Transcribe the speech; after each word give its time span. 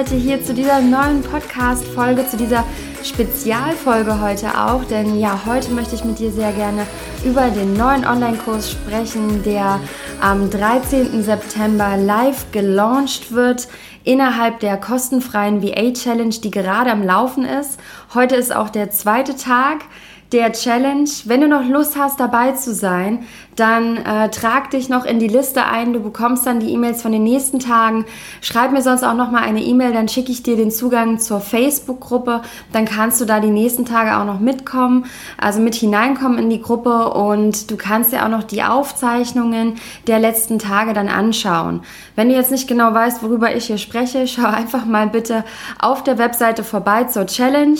heute 0.00 0.16
hier 0.16 0.42
zu 0.42 0.54
dieser 0.54 0.80
neuen 0.80 1.20
Podcast-Folge, 1.20 2.26
zu 2.26 2.38
dieser 2.38 2.64
Spezialfolge 3.04 4.18
heute 4.22 4.58
auch, 4.58 4.82
denn 4.84 5.20
ja, 5.20 5.42
heute 5.44 5.72
möchte 5.72 5.94
ich 5.94 6.04
mit 6.04 6.18
dir 6.18 6.32
sehr 6.32 6.52
gerne 6.52 6.86
über 7.22 7.50
den 7.50 7.74
neuen 7.74 8.06
Online-Kurs 8.06 8.70
sprechen, 8.70 9.42
der 9.42 9.78
am 10.22 10.48
13. 10.48 11.22
September 11.22 11.98
live 11.98 12.50
gelauncht 12.50 13.32
wird 13.32 13.68
innerhalb 14.02 14.60
der 14.60 14.78
kostenfreien 14.78 15.62
VA 15.62 15.92
Challenge, 15.92 16.34
die 16.42 16.50
gerade 16.50 16.90
am 16.90 17.02
Laufen 17.02 17.44
ist. 17.44 17.78
Heute 18.14 18.36
ist 18.36 18.56
auch 18.56 18.70
der 18.70 18.90
zweite 18.90 19.36
Tag 19.36 19.80
der 20.32 20.52
Challenge. 20.52 21.08
Wenn 21.24 21.40
du 21.40 21.48
noch 21.48 21.66
Lust 21.66 21.96
hast, 21.98 22.20
dabei 22.20 22.52
zu 22.52 22.72
sein, 22.72 23.24
dann 23.56 23.96
äh, 23.96 24.30
trag 24.30 24.70
dich 24.70 24.88
noch 24.88 25.04
in 25.04 25.18
die 25.18 25.28
Liste 25.28 25.64
ein. 25.64 25.92
Du 25.92 26.00
bekommst 26.00 26.46
dann 26.46 26.60
die 26.60 26.72
E-Mails 26.72 27.02
von 27.02 27.12
den 27.12 27.24
nächsten 27.24 27.58
Tagen. 27.58 28.06
Schreib 28.40 28.72
mir 28.72 28.80
sonst 28.80 29.02
auch 29.02 29.14
noch 29.14 29.30
mal 29.30 29.42
eine 29.42 29.62
E-Mail, 29.62 29.92
dann 29.92 30.08
schicke 30.08 30.30
ich 30.30 30.42
dir 30.42 30.56
den 30.56 30.70
Zugang 30.70 31.18
zur 31.18 31.40
Facebook-Gruppe. 31.40 32.42
Dann 32.72 32.84
kannst 32.84 33.20
du 33.20 33.24
da 33.24 33.40
die 33.40 33.50
nächsten 33.50 33.84
Tage 33.84 34.16
auch 34.16 34.24
noch 34.24 34.40
mitkommen, 34.40 35.06
also 35.36 35.60
mit 35.60 35.74
hineinkommen 35.74 36.38
in 36.38 36.48
die 36.50 36.62
Gruppe 36.62 37.10
und 37.10 37.70
du 37.70 37.76
kannst 37.76 38.12
dir 38.12 38.24
auch 38.24 38.30
noch 38.30 38.44
die 38.44 38.62
Aufzeichnungen 38.62 39.74
der 40.06 40.20
letzten 40.20 40.58
Tage 40.58 40.92
dann 40.92 41.08
anschauen. 41.08 41.82
Wenn 42.14 42.28
du 42.28 42.34
jetzt 42.34 42.52
nicht 42.52 42.68
genau 42.68 42.94
weißt, 42.94 43.22
worüber 43.22 43.54
ich 43.54 43.66
hier 43.66 43.78
spreche, 43.78 44.26
schau 44.26 44.46
einfach 44.46 44.86
mal 44.86 45.08
bitte 45.08 45.44
auf 45.80 46.04
der 46.04 46.18
Webseite 46.18 46.62
vorbei 46.62 47.04
zur 47.04 47.26
Challenge. 47.26 47.78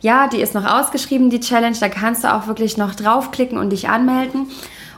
Ja, 0.00 0.28
die 0.28 0.40
ist 0.40 0.54
noch 0.54 0.64
ausgeschrieben, 0.64 1.28
die 1.28 1.40
Challenge. 1.40 1.76
Da 1.78 1.88
kannst 1.88 2.24
du 2.24 2.34
auch 2.34 2.46
wirklich 2.46 2.76
noch 2.76 2.94
draufklicken 2.94 3.58
und 3.58 3.70
dich 3.70 3.88
anmelden. 3.88 4.46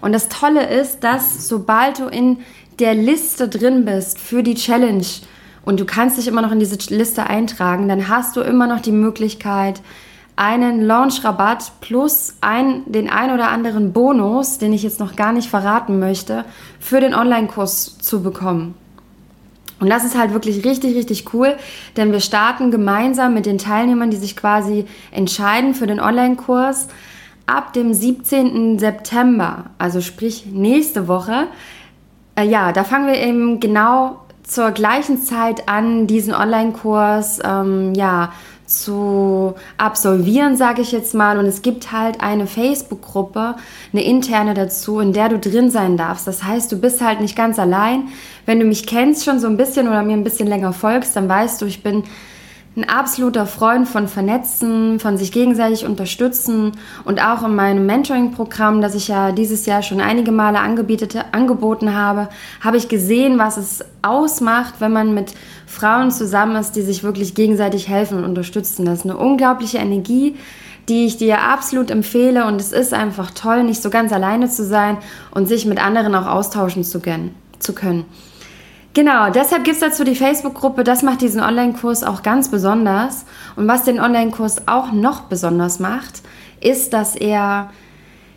Und 0.00 0.12
das 0.12 0.28
Tolle 0.28 0.69
ist, 0.69 1.00
dass 1.00 1.48
sobald 1.48 1.98
du 1.98 2.06
in 2.06 2.39
der 2.78 2.95
Liste 2.95 3.48
drin 3.48 3.84
bist 3.84 4.19
für 4.19 4.42
die 4.42 4.55
Challenge 4.55 5.05
und 5.64 5.78
du 5.78 5.84
kannst 5.84 6.19
dich 6.19 6.27
immer 6.27 6.42
noch 6.42 6.53
in 6.53 6.58
diese 6.58 6.77
Liste 6.95 7.25
eintragen, 7.27 7.89
dann 7.89 8.08
hast 8.08 8.36
du 8.36 8.41
immer 8.41 8.67
noch 8.67 8.80
die 8.80 8.92
Möglichkeit, 8.92 9.80
einen 10.34 10.83
Launch-Rabatt 10.83 11.73
plus 11.80 12.34
ein, 12.41 12.83
den 12.86 13.11
ein 13.11 13.33
oder 13.33 13.50
anderen 13.50 13.92
Bonus, 13.92 14.58
den 14.58 14.73
ich 14.73 14.83
jetzt 14.83 14.98
noch 14.98 15.14
gar 15.14 15.33
nicht 15.33 15.50
verraten 15.50 15.98
möchte, 15.98 16.45
für 16.80 17.00
den 17.00 17.14
Online-Kurs 17.14 17.98
zu 17.98 18.23
bekommen. 18.23 18.75
Und 19.83 19.91
das 19.91 20.05
ist 20.05 20.17
halt 20.17 20.33
wirklich 20.33 20.65
richtig, 20.65 20.95
richtig 20.95 21.35
cool, 21.35 21.57
denn 21.97 22.13
wir 22.13 22.21
starten 22.21 22.71
gemeinsam 22.71 23.35
mit 23.35 23.47
den 23.47 23.59
Teilnehmern, 23.59 24.13
die 24.13 24.17
sich 24.17 24.37
quasi 24.37 24.85
entscheiden 25.11 25.75
für 25.75 25.89
den 25.89 25.99
Online-Kurs 25.99 26.87
ab 27.49 27.73
dem 27.73 27.93
17. 27.93 28.79
September, 28.79 29.65
also 29.79 30.01
sprich 30.01 30.47
nächste 30.47 31.09
Woche. 31.09 31.49
Äh, 32.37 32.47
ja, 32.47 32.71
da 32.71 32.85
fangen 32.85 33.09
wir 33.09 33.17
eben 33.17 33.59
genau 33.59 34.21
zur 34.45 34.71
gleichen 34.71 35.21
Zeit 35.21 35.69
an, 35.69 36.07
diesen 36.07 36.33
Online-Kurs 36.33 37.41
ähm, 37.45 37.93
ja, 37.97 38.33
zu 38.81 39.55
absolvieren, 39.77 40.56
sage 40.56 40.83
ich 40.83 40.92
jetzt 40.92 41.15
mal. 41.15 41.39
Und 41.39 41.47
es 41.47 41.62
gibt 41.62 41.92
halt 41.92 42.20
eine 42.20 42.47
Facebook-Gruppe, 42.47 43.56
eine 43.92 44.05
interne 44.05 44.55
dazu, 44.55 45.01
in 45.01 45.12
der 45.12 45.29
du 45.29 45.39
drin 45.39 45.70
sein 45.70 45.97
darfst. 45.97 46.27
Das 46.27 46.42
heißt, 46.42 46.73
du 46.73 46.77
bist 46.77 47.01
halt 47.01 47.20
nicht 47.20 47.37
ganz 47.37 47.59
allein. 47.59 48.09
Wenn 48.47 48.59
du 48.59 48.64
mich 48.64 48.87
kennst 48.87 49.25
schon 49.25 49.39
so 49.39 49.47
ein 49.47 49.56
bisschen 49.56 49.89
oder 49.89 50.03
mir 50.03 50.14
ein 50.14 50.25
bisschen 50.25 50.48
länger 50.48 50.73
folgst, 50.73 51.14
dann 51.17 51.29
weißt 51.29 51.61
du, 51.62 51.67
ich 51.67 51.83
bin 51.83 52.05
ein 52.75 52.89
absoluter 52.89 53.45
Freund 53.45 53.87
von 53.87 54.09
Vernetzen, 54.09 54.98
von 54.98 55.19
sich 55.19 55.31
gegenseitig 55.31 55.84
unterstützen 55.84 56.73
und 57.05 57.23
auch 57.23 57.42
in 57.45 57.55
meinem 57.55 57.85
Mentoring-Programm, 57.85 58.80
das 58.80 58.95
ich 58.95 59.08
ja 59.08 59.33
dieses 59.33 59.67
Jahr 59.67 59.83
schon 59.83 60.01
einige 60.01 60.33
Male 60.33 60.58
angeboten 60.58 61.95
habe, 61.95 62.29
habe 62.63 62.79
ich 62.79 62.89
gesehen, 62.89 63.39
was 63.39 63.58
es 63.58 63.85
ausmacht, 64.01 64.74
wenn 64.79 64.92
man 64.92 65.13
mit 65.13 65.35
Frauen 65.67 66.11
zusammen 66.11 66.57
ist, 66.57 66.73
die 66.73 66.83
sich 66.83 67.02
wirklich 67.02 67.35
gegenseitig 67.35 67.89
helfen 67.89 68.19
und 68.19 68.24
unterstützen. 68.24 68.86
Das 68.86 69.01
ist 69.01 69.05
eine 69.05 69.18
unglaubliche 69.18 69.79
Energie, 69.79 70.36
die 70.89 71.05
ich 71.05 71.18
dir 71.18 71.42
absolut 71.42 71.91
empfehle 71.91 72.47
und 72.47 72.58
es 72.58 72.73
ist 72.73 72.95
einfach 72.95 73.33
toll, 73.33 73.64
nicht 73.64 73.83
so 73.83 73.91
ganz 73.91 74.13
alleine 74.13 74.48
zu 74.48 74.64
sein 74.64 74.97
und 75.30 75.47
sich 75.47 75.67
mit 75.67 75.83
anderen 75.83 76.14
auch 76.14 76.27
austauschen 76.27 76.85
zu 76.85 77.01
können. 77.01 77.35
Genau, 78.95 79.30
deshalb 79.30 79.64
gibt 79.64 79.77
es 79.77 79.80
dazu 79.80 80.05
die 80.05 80.14
Facebook-Gruppe. 80.14 80.85
Das 80.85 81.03
macht 81.03 81.23
diesen 81.23 81.41
Online-Kurs 81.41 82.05
auch 82.05 82.23
ganz 82.23 82.51
besonders. 82.51 83.25
Und 83.57 83.67
was 83.67 83.85
den 83.85 83.98
Online-Kurs 83.98 84.69
auch 84.69 84.92
noch 84.92 85.23
besonders 85.23 85.79
macht, 85.79 86.20
ist, 86.61 86.92
dass 86.92 87.17
er 87.17 87.70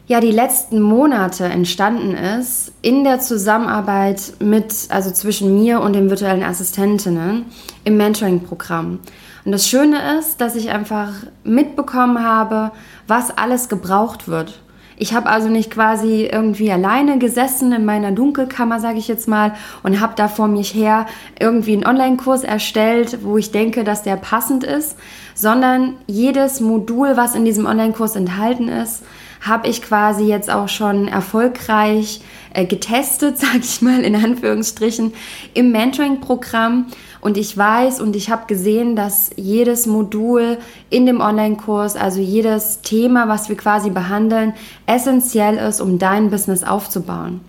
ja 0.07 0.19
die 0.21 0.31
letzten 0.31 0.81
Monate 0.81 1.45
entstanden 1.45 2.13
ist 2.13 2.71
in 2.81 3.03
der 3.03 3.19
Zusammenarbeit 3.19 4.33
mit, 4.39 4.73
also 4.89 5.11
zwischen 5.11 5.55
mir 5.55 5.81
und 5.81 5.93
den 5.93 6.09
virtuellen 6.09 6.43
Assistentinnen 6.43 7.45
im 7.83 7.97
Mentoring-Programm. 7.97 8.99
Und 9.43 9.51
das 9.51 9.67
Schöne 9.67 10.17
ist, 10.17 10.39
dass 10.39 10.55
ich 10.55 10.69
einfach 10.69 11.09
mitbekommen 11.43 12.23
habe, 12.23 12.71
was 13.07 13.37
alles 13.37 13.67
gebraucht 13.67 14.29
wird 14.29 14.61
ich 14.97 15.13
habe 15.13 15.29
also 15.29 15.49
nicht 15.49 15.71
quasi 15.71 16.29
irgendwie 16.31 16.71
alleine 16.71 17.19
gesessen 17.19 17.71
in 17.71 17.85
meiner 17.85 18.11
Dunkelkammer, 18.11 18.79
sage 18.79 18.97
ich 18.97 19.07
jetzt 19.07 19.27
mal, 19.27 19.55
und 19.83 19.99
habe 19.99 20.13
da 20.15 20.27
vor 20.27 20.47
mich 20.47 20.73
her 20.73 21.05
irgendwie 21.39 21.73
einen 21.73 21.85
Online-Kurs 21.85 22.43
erstellt, 22.43 23.19
wo 23.23 23.37
ich 23.37 23.51
denke, 23.51 23.83
dass 23.83 24.03
der 24.03 24.15
passend 24.15 24.63
ist, 24.63 24.97
sondern 25.33 25.95
jedes 26.07 26.61
Modul, 26.61 27.17
was 27.17 27.35
in 27.35 27.45
diesem 27.45 27.65
Online-Kurs 27.65 28.15
enthalten 28.15 28.69
ist, 28.69 29.03
habe 29.41 29.67
ich 29.67 29.81
quasi 29.81 30.25
jetzt 30.25 30.49
auch 30.49 30.69
schon 30.69 31.07
erfolgreich 31.07 32.21
äh, 32.53 32.65
getestet, 32.65 33.37
sage 33.39 33.59
ich 33.59 33.81
mal 33.81 34.01
in 34.01 34.15
Anführungsstrichen, 34.15 35.13
im 35.53 35.71
Mentoring-Programm. 35.71 36.87
Und 37.25 37.37
ich 37.37 37.57
weiß 37.57 38.01
und 38.01 38.15
ich 38.15 38.29
habe 38.29 38.45
gesehen, 38.45 38.95
dass 38.95 39.31
jedes 39.35 39.87
Modul 39.87 40.59
in 40.91 41.07
dem 41.07 41.21
Online-Kurs, 41.21 41.95
also 41.95 42.21
jedes 42.21 42.81
Thema, 42.81 43.27
was 43.27 43.49
wir 43.49 43.57
quasi 43.57 43.89
behandeln, 43.89 44.53
essentiell 44.85 45.57
ist, 45.57 45.81
um 45.81 45.97
dein 45.97 46.29
Business 46.29 46.63
aufzubauen. 46.63 47.41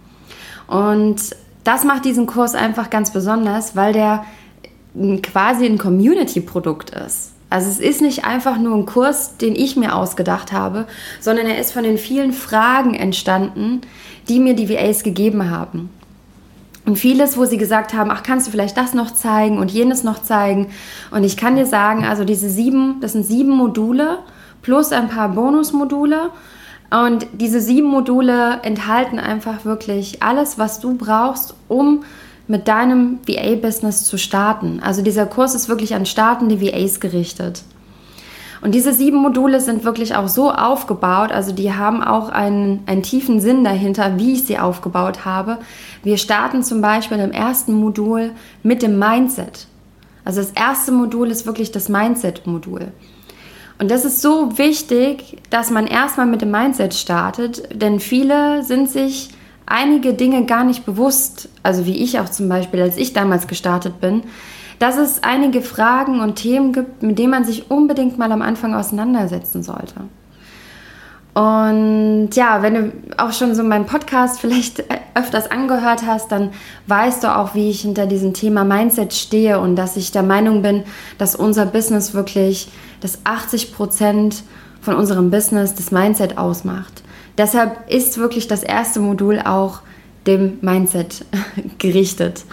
Und 0.66 1.16
das 1.62 1.84
macht 1.84 2.06
diesen 2.06 2.24
Kurs 2.24 2.54
einfach 2.54 2.88
ganz 2.88 3.12
besonders, 3.12 3.76
weil 3.76 3.92
der 3.92 4.24
quasi 5.22 5.66
ein 5.66 5.76
Community-Produkt 5.76 6.88
ist. 6.88 7.32
Also 7.50 7.68
es 7.68 7.78
ist 7.78 8.00
nicht 8.00 8.24
einfach 8.24 8.56
nur 8.56 8.74
ein 8.74 8.86
Kurs, 8.86 9.36
den 9.36 9.54
ich 9.54 9.76
mir 9.76 9.94
ausgedacht 9.94 10.52
habe, 10.52 10.86
sondern 11.20 11.44
er 11.48 11.58
ist 11.58 11.72
von 11.72 11.82
den 11.82 11.98
vielen 11.98 12.32
Fragen 12.32 12.94
entstanden, 12.94 13.82
die 14.30 14.40
mir 14.40 14.54
die 14.54 14.70
VAs 14.70 15.02
gegeben 15.02 15.50
haben. 15.50 15.90
Und 16.86 16.96
vieles, 16.96 17.36
wo 17.36 17.44
sie 17.44 17.56
gesagt 17.56 17.94
haben, 17.94 18.10
ach, 18.12 18.22
kannst 18.22 18.46
du 18.46 18.52
vielleicht 18.52 18.76
das 18.76 18.94
noch 18.94 19.12
zeigen 19.12 19.58
und 19.58 19.72
jenes 19.72 20.04
noch 20.04 20.22
zeigen. 20.22 20.68
Und 21.10 21.24
ich 21.24 21.36
kann 21.36 21.56
dir 21.56 21.66
sagen, 21.66 22.04
also 22.04 22.24
diese 22.24 22.48
sieben, 22.48 23.00
das 23.00 23.12
sind 23.12 23.26
sieben 23.26 23.50
Module 23.50 24.20
plus 24.62 24.92
ein 24.92 25.08
paar 25.08 25.28
Bonusmodule. 25.30 26.30
Und 26.90 27.26
diese 27.32 27.60
sieben 27.60 27.88
Module 27.88 28.60
enthalten 28.62 29.18
einfach 29.18 29.64
wirklich 29.64 30.22
alles, 30.22 30.58
was 30.58 30.78
du 30.78 30.96
brauchst, 30.96 31.54
um 31.66 32.04
mit 32.46 32.68
deinem 32.68 33.18
VA-Business 33.26 34.04
zu 34.04 34.16
starten. 34.16 34.80
Also 34.80 35.02
dieser 35.02 35.26
Kurs 35.26 35.56
ist 35.56 35.68
wirklich 35.68 35.94
an 35.96 36.06
startende 36.06 36.60
VAs 36.60 37.00
gerichtet. 37.00 37.62
Und 38.66 38.74
diese 38.74 38.92
sieben 38.92 39.18
Module 39.18 39.60
sind 39.60 39.84
wirklich 39.84 40.16
auch 40.16 40.26
so 40.26 40.50
aufgebaut, 40.50 41.30
also 41.30 41.52
die 41.52 41.72
haben 41.72 42.02
auch 42.02 42.30
einen, 42.30 42.82
einen 42.86 43.04
tiefen 43.04 43.38
Sinn 43.38 43.62
dahinter, 43.62 44.18
wie 44.18 44.32
ich 44.32 44.42
sie 44.42 44.58
aufgebaut 44.58 45.24
habe. 45.24 45.58
Wir 46.02 46.18
starten 46.18 46.64
zum 46.64 46.80
Beispiel 46.80 47.20
im 47.20 47.30
ersten 47.30 47.74
Modul 47.74 48.32
mit 48.64 48.82
dem 48.82 48.98
Mindset. 48.98 49.68
Also 50.24 50.40
das 50.40 50.50
erste 50.50 50.90
Modul 50.90 51.30
ist 51.30 51.46
wirklich 51.46 51.70
das 51.70 51.88
Mindset-Modul. 51.88 52.88
Und 53.78 53.88
das 53.88 54.04
ist 54.04 54.20
so 54.20 54.58
wichtig, 54.58 55.36
dass 55.48 55.70
man 55.70 55.86
erstmal 55.86 56.26
mit 56.26 56.42
dem 56.42 56.50
Mindset 56.50 56.94
startet, 56.94 57.80
denn 57.80 58.00
viele 58.00 58.64
sind 58.64 58.90
sich 58.90 59.28
einige 59.64 60.12
Dinge 60.12 60.44
gar 60.44 60.64
nicht 60.64 60.84
bewusst, 60.84 61.50
also 61.62 61.86
wie 61.86 61.98
ich 61.98 62.18
auch 62.18 62.30
zum 62.30 62.48
Beispiel, 62.48 62.82
als 62.82 62.96
ich 62.96 63.12
damals 63.12 63.46
gestartet 63.46 64.00
bin, 64.00 64.24
dass 64.78 64.96
es 64.96 65.22
einige 65.22 65.62
Fragen 65.62 66.20
und 66.20 66.36
Themen 66.36 66.72
gibt, 66.72 67.02
mit 67.02 67.18
denen 67.18 67.30
man 67.30 67.44
sich 67.44 67.70
unbedingt 67.70 68.18
mal 68.18 68.30
am 68.32 68.42
Anfang 68.42 68.74
auseinandersetzen 68.74 69.62
sollte. 69.62 70.02
Und 71.36 72.30
ja, 72.32 72.62
wenn 72.62 72.74
du 72.74 72.92
auch 73.18 73.32
schon 73.34 73.54
so 73.54 73.62
meinen 73.62 73.84
Podcast 73.84 74.40
vielleicht 74.40 74.84
öfters 75.14 75.50
angehört 75.50 76.06
hast, 76.06 76.32
dann 76.32 76.50
weißt 76.86 77.24
du 77.24 77.36
auch, 77.36 77.54
wie 77.54 77.68
ich 77.68 77.82
hinter 77.82 78.06
diesem 78.06 78.32
Thema 78.32 78.64
Mindset 78.64 79.12
stehe 79.12 79.60
und 79.60 79.76
dass 79.76 79.98
ich 79.98 80.12
der 80.12 80.22
Meinung 80.22 80.62
bin, 80.62 80.84
dass 81.18 81.36
unser 81.36 81.66
Business 81.66 82.14
wirklich 82.14 82.68
das 83.00 83.18
80 83.24 83.74
Prozent 83.74 84.44
von 84.80 84.94
unserem 84.94 85.30
Business 85.30 85.74
das 85.74 85.90
Mindset 85.90 86.38
ausmacht. 86.38 87.02
Deshalb 87.36 87.90
ist 87.90 88.16
wirklich 88.16 88.48
das 88.48 88.62
erste 88.62 89.00
Modul 89.00 89.38
auch 89.40 89.80
dem 90.26 90.56
Mindset 90.62 91.26
gerichtet. 91.78 92.44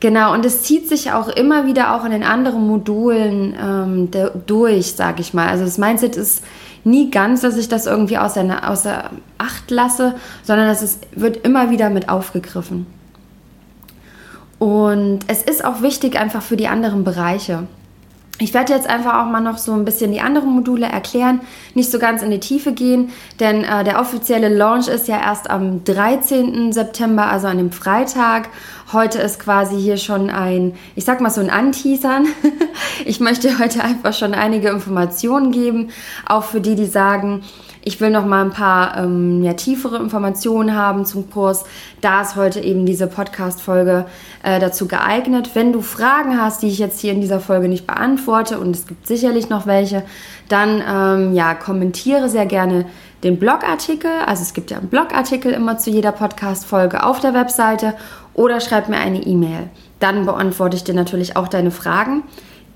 Genau, 0.00 0.32
und 0.32 0.44
es 0.44 0.62
zieht 0.62 0.88
sich 0.88 1.10
auch 1.10 1.26
immer 1.28 1.66
wieder 1.66 1.94
auch 1.94 2.04
in 2.04 2.12
den 2.12 2.22
anderen 2.22 2.66
Modulen 2.66 3.56
ähm, 3.60 4.08
durch, 4.46 4.92
sage 4.92 5.20
ich 5.20 5.34
mal. 5.34 5.48
Also 5.48 5.64
das 5.64 5.76
Mindset 5.76 6.16
ist 6.16 6.44
nie 6.84 7.10
ganz, 7.10 7.40
dass 7.40 7.56
ich 7.56 7.68
das 7.68 7.86
irgendwie 7.86 8.18
außer, 8.18 8.68
außer 8.68 9.10
Acht 9.38 9.70
lasse, 9.70 10.14
sondern 10.44 10.68
es 10.68 11.00
wird 11.12 11.38
immer 11.38 11.70
wieder 11.70 11.90
mit 11.90 12.08
aufgegriffen. 12.08 12.86
Und 14.60 15.20
es 15.26 15.42
ist 15.42 15.64
auch 15.64 15.82
wichtig 15.82 16.18
einfach 16.18 16.42
für 16.42 16.56
die 16.56 16.68
anderen 16.68 17.02
Bereiche. 17.02 17.66
Ich 18.40 18.54
werde 18.54 18.72
jetzt 18.72 18.88
einfach 18.88 19.20
auch 19.20 19.30
mal 19.30 19.40
noch 19.40 19.58
so 19.58 19.72
ein 19.72 19.84
bisschen 19.84 20.12
die 20.12 20.20
anderen 20.20 20.50
Module 20.50 20.86
erklären, 20.86 21.40
nicht 21.74 21.90
so 21.90 21.98
ganz 21.98 22.22
in 22.22 22.30
die 22.30 22.38
Tiefe 22.38 22.72
gehen, 22.72 23.10
denn 23.40 23.64
äh, 23.64 23.82
der 23.82 24.00
offizielle 24.00 24.48
Launch 24.48 24.86
ist 24.86 25.08
ja 25.08 25.20
erst 25.20 25.50
am 25.50 25.82
13. 25.82 26.72
September, 26.72 27.26
also 27.26 27.48
an 27.48 27.58
dem 27.58 27.72
Freitag. 27.72 28.48
Heute 28.92 29.18
ist 29.18 29.40
quasi 29.40 29.76
hier 29.80 29.96
schon 29.96 30.30
ein, 30.30 30.74
ich 30.94 31.04
sag 31.04 31.20
mal 31.20 31.30
so 31.30 31.40
ein 31.40 31.50
Anteasern. 31.50 32.26
ich 33.04 33.18
möchte 33.18 33.58
heute 33.58 33.82
einfach 33.82 34.14
schon 34.14 34.34
einige 34.34 34.68
Informationen 34.68 35.50
geben, 35.50 35.88
auch 36.24 36.44
für 36.44 36.60
die, 36.60 36.76
die 36.76 36.86
sagen, 36.86 37.42
ich 37.88 38.02
will 38.02 38.10
noch 38.10 38.26
mal 38.26 38.44
ein 38.44 38.50
paar 38.50 38.98
ähm, 38.98 39.42
ja, 39.42 39.54
tiefere 39.54 39.96
Informationen 39.96 40.76
haben 40.76 41.06
zum 41.06 41.30
Kurs. 41.30 41.64
Da 42.02 42.20
ist 42.20 42.36
heute 42.36 42.60
eben 42.60 42.84
diese 42.84 43.06
Podcast-Folge 43.06 44.04
äh, 44.42 44.60
dazu 44.60 44.86
geeignet. 44.86 45.52
Wenn 45.54 45.72
du 45.72 45.80
Fragen 45.80 46.38
hast, 46.38 46.60
die 46.60 46.68
ich 46.68 46.78
jetzt 46.78 47.00
hier 47.00 47.12
in 47.12 47.22
dieser 47.22 47.40
Folge 47.40 47.66
nicht 47.66 47.86
beantworte, 47.86 48.58
und 48.58 48.76
es 48.76 48.86
gibt 48.86 49.06
sicherlich 49.06 49.48
noch 49.48 49.66
welche, 49.66 50.02
dann 50.50 50.82
ähm, 50.86 51.34
ja, 51.34 51.54
kommentiere 51.54 52.28
sehr 52.28 52.44
gerne 52.44 52.84
den 53.24 53.38
Blogartikel. 53.38 54.10
Also 54.26 54.42
es 54.42 54.52
gibt 54.52 54.70
ja 54.70 54.76
einen 54.76 54.88
Blogartikel 54.88 55.52
immer 55.52 55.78
zu 55.78 55.88
jeder 55.88 56.12
Podcast-Folge 56.12 57.04
auf 57.04 57.20
der 57.20 57.32
Webseite 57.32 57.94
oder 58.34 58.60
schreib 58.60 58.90
mir 58.90 58.98
eine 58.98 59.22
E-Mail. 59.22 59.70
Dann 59.98 60.26
beantworte 60.26 60.76
ich 60.76 60.84
dir 60.84 60.94
natürlich 60.94 61.38
auch 61.38 61.48
deine 61.48 61.70
Fragen. 61.70 62.22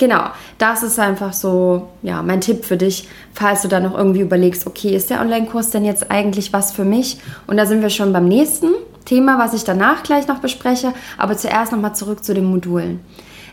Genau, 0.03 0.25
das 0.59 0.83
ist 0.83 0.99
einfach 0.99 1.33
so, 1.33 1.91
ja, 2.03 2.23
mein 2.23 2.41
Tipp 2.41 2.65
für 2.65 2.77
dich, 2.77 3.07
falls 3.35 3.63
du 3.63 3.69
da 3.69 3.79
noch 3.79 3.97
irgendwie 3.97 4.23
überlegst, 4.23 4.67
okay, 4.67 4.97
ist 4.97 5.11
der 5.11 5.21
Online-Kurs 5.21 5.71
denn 5.71 5.85
jetzt 5.85 6.11
eigentlich 6.11 6.53
was 6.53 6.73
für 6.73 6.85
mich? 6.85 7.19
Und 7.47 7.57
da 7.57 7.67
sind 7.67 7.83
wir 7.83 7.89
schon 7.89 8.13
beim 8.13 8.27
nächsten 8.27 8.71
Thema, 9.05 9.39
was 9.39 9.55
ich 9.55 9.63
danach 9.63 10.03
gleich 10.03 10.27
noch 10.27 10.41
bespreche, 10.41 10.93
aber 11.19 11.37
zuerst 11.37 11.71
nochmal 11.71 11.95
zurück 11.95 12.25
zu 12.25 12.35
den 12.35 12.47
Modulen. 12.47 12.99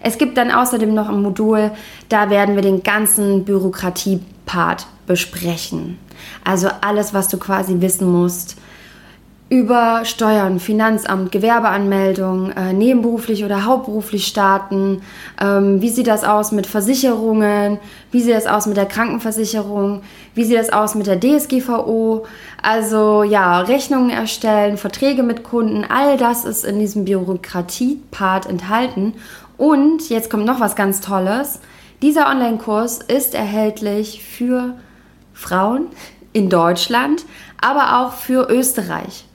Es 0.02 0.18
gibt 0.18 0.40
dann 0.40 0.50
außerdem 0.50 0.92
noch 0.92 1.10
ein 1.10 1.22
Modul, 1.22 1.70
da 2.10 2.32
werden 2.32 2.56
wir 2.56 2.64
den 2.64 2.82
ganzen 2.82 3.46
Bürokratie-Part 3.46 4.88
besprechen. 5.06 6.00
Also 6.44 6.70
alles, 6.82 7.14
was 7.14 7.28
du 7.28 7.38
quasi 7.38 7.80
wissen 7.80 8.12
musst, 8.12 8.58
über 9.50 10.06
Steuern, 10.06 10.60
Finanzamt, 10.60 11.32
Gewerbeanmeldung, 11.32 12.52
äh, 12.52 12.72
nebenberuflich 12.72 13.44
oder 13.44 13.66
hauptberuflich 13.66 14.28
starten. 14.28 15.02
Ähm, 15.42 15.82
wie 15.82 15.90
sieht 15.90 16.06
das 16.06 16.24
aus 16.24 16.52
mit 16.52 16.68
Versicherungen? 16.68 17.80
Wie 18.12 18.22
sieht 18.22 18.36
das 18.36 18.46
aus 18.46 18.68
mit 18.68 18.78
der 18.78 18.86
Krankenversicherung? 18.86 20.04
Wie 20.36 20.44
sieht 20.44 20.58
das 20.58 20.72
aus 20.72 20.94
mit 20.94 21.08
der 21.08 21.20
DSGVO? 21.20 22.28
Also 22.62 23.24
ja, 23.24 23.62
Rechnungen 23.62 24.12
erstellen, 24.12 24.78
Verträge 24.78 25.24
mit 25.24 25.44
Kunden, 25.44 25.84
all 25.84 26.18
das 26.18 26.46
ist 26.46 26.64
in 26.64 26.78
diesem 26.78 27.06
Bürokratie-Part 27.06 28.46
enthalten. 28.46 29.16
Und 29.58 30.10
jetzt 30.10 30.30
kommt 30.30 30.46
noch 30.46 30.60
was 30.60 30.76
ganz 30.76 31.02
Tolles. 31.02 31.60
Dieser 32.04 32.30
Online-Kurs 32.30 33.00
ist 33.00 33.34
erhältlich 33.34 34.24
für 34.24 34.76
Frauen 35.34 35.88
in 36.34 36.50
Deutschland, 36.50 37.26
aber 37.60 38.00
auch 38.00 38.14
für 38.14 38.48
Österreich. 38.50 39.26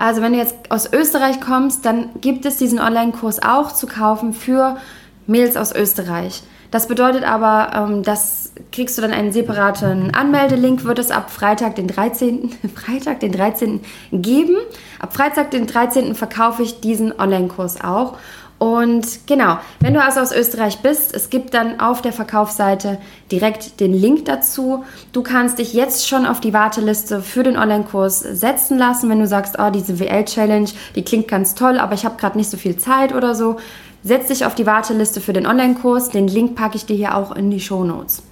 Also 0.00 0.22
wenn 0.22 0.32
du 0.32 0.38
jetzt 0.38 0.56
aus 0.70 0.90
Österreich 0.90 1.42
kommst, 1.42 1.84
dann 1.84 2.08
gibt 2.22 2.46
es 2.46 2.56
diesen 2.56 2.80
Online-Kurs 2.80 3.42
auch 3.42 3.72
zu 3.72 3.86
kaufen 3.86 4.32
für 4.32 4.78
Mails 5.26 5.58
aus 5.58 5.74
Österreich. 5.74 6.42
Das 6.70 6.88
bedeutet 6.88 7.22
aber, 7.22 7.72
ähm, 7.74 8.02
das 8.02 8.52
kriegst 8.72 8.96
du 8.96 9.02
dann 9.02 9.12
einen 9.12 9.30
separaten 9.30 10.14
Anmeldelink, 10.14 10.84
wird 10.84 10.98
es 10.98 11.10
ab 11.10 11.30
Freitag, 11.30 11.74
den 11.74 11.86
13. 11.86 12.50
Freitag, 12.74 13.20
den 13.20 13.32
13. 13.32 13.80
geben. 14.10 14.56
Ab 15.00 15.14
Freitag, 15.14 15.50
den 15.50 15.66
13. 15.66 16.14
verkaufe 16.14 16.62
ich 16.62 16.80
diesen 16.80 17.20
Online-Kurs 17.20 17.82
auch. 17.82 18.16
Und 18.60 19.26
genau, 19.26 19.56
wenn 19.80 19.94
du 19.94 20.02
also 20.02 20.20
aus 20.20 20.32
Österreich 20.32 20.80
bist, 20.80 21.14
es 21.14 21.30
gibt 21.30 21.54
dann 21.54 21.80
auf 21.80 22.02
der 22.02 22.12
Verkaufsseite 22.12 22.98
direkt 23.32 23.80
den 23.80 23.94
Link 23.94 24.26
dazu. 24.26 24.84
Du 25.14 25.22
kannst 25.22 25.58
dich 25.58 25.72
jetzt 25.72 26.06
schon 26.06 26.26
auf 26.26 26.42
die 26.42 26.52
Warteliste 26.52 27.22
für 27.22 27.42
den 27.42 27.56
Online-Kurs 27.56 28.20
setzen 28.20 28.76
lassen, 28.76 29.08
wenn 29.08 29.18
du 29.18 29.26
sagst, 29.26 29.56
oh, 29.58 29.70
diese 29.70 29.98
WL-Challenge, 29.98 30.68
die 30.94 31.02
klingt 31.02 31.26
ganz 31.26 31.54
toll, 31.54 31.78
aber 31.78 31.94
ich 31.94 32.04
habe 32.04 32.18
gerade 32.18 32.36
nicht 32.36 32.50
so 32.50 32.58
viel 32.58 32.76
Zeit 32.76 33.14
oder 33.14 33.34
so. 33.34 33.56
Setz 34.02 34.28
dich 34.28 34.44
auf 34.44 34.54
die 34.54 34.66
Warteliste 34.66 35.22
für 35.22 35.32
den 35.32 35.46
Online-Kurs. 35.46 36.10
Den 36.10 36.28
Link 36.28 36.54
packe 36.54 36.76
ich 36.76 36.84
dir 36.84 36.96
hier 36.96 37.16
auch 37.16 37.34
in 37.34 37.50
die 37.50 37.60
Show 37.60 37.82
Notes. 37.84 38.22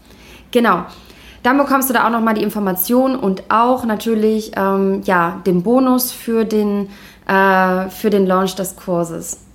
Genau. 0.51 0.85
Dann 1.43 1.57
bekommst 1.57 1.89
du 1.89 1.95
da 1.95 2.07
auch 2.07 2.11
nochmal 2.11 2.35
die 2.35 2.43
Informationen 2.43 3.17
und 3.17 3.45
auch 3.49 3.87
natürlich 3.87 4.53
ähm, 4.57 5.01
ja, 5.07 5.41
den 5.47 5.63
Bonus 5.63 6.13
für 6.13 6.45
den, 6.45 6.91
äh, 7.27 7.89
für 7.89 8.11
den 8.11 8.27
Launch 8.27 8.57
des 8.57 8.77
Kurses. 8.77 9.48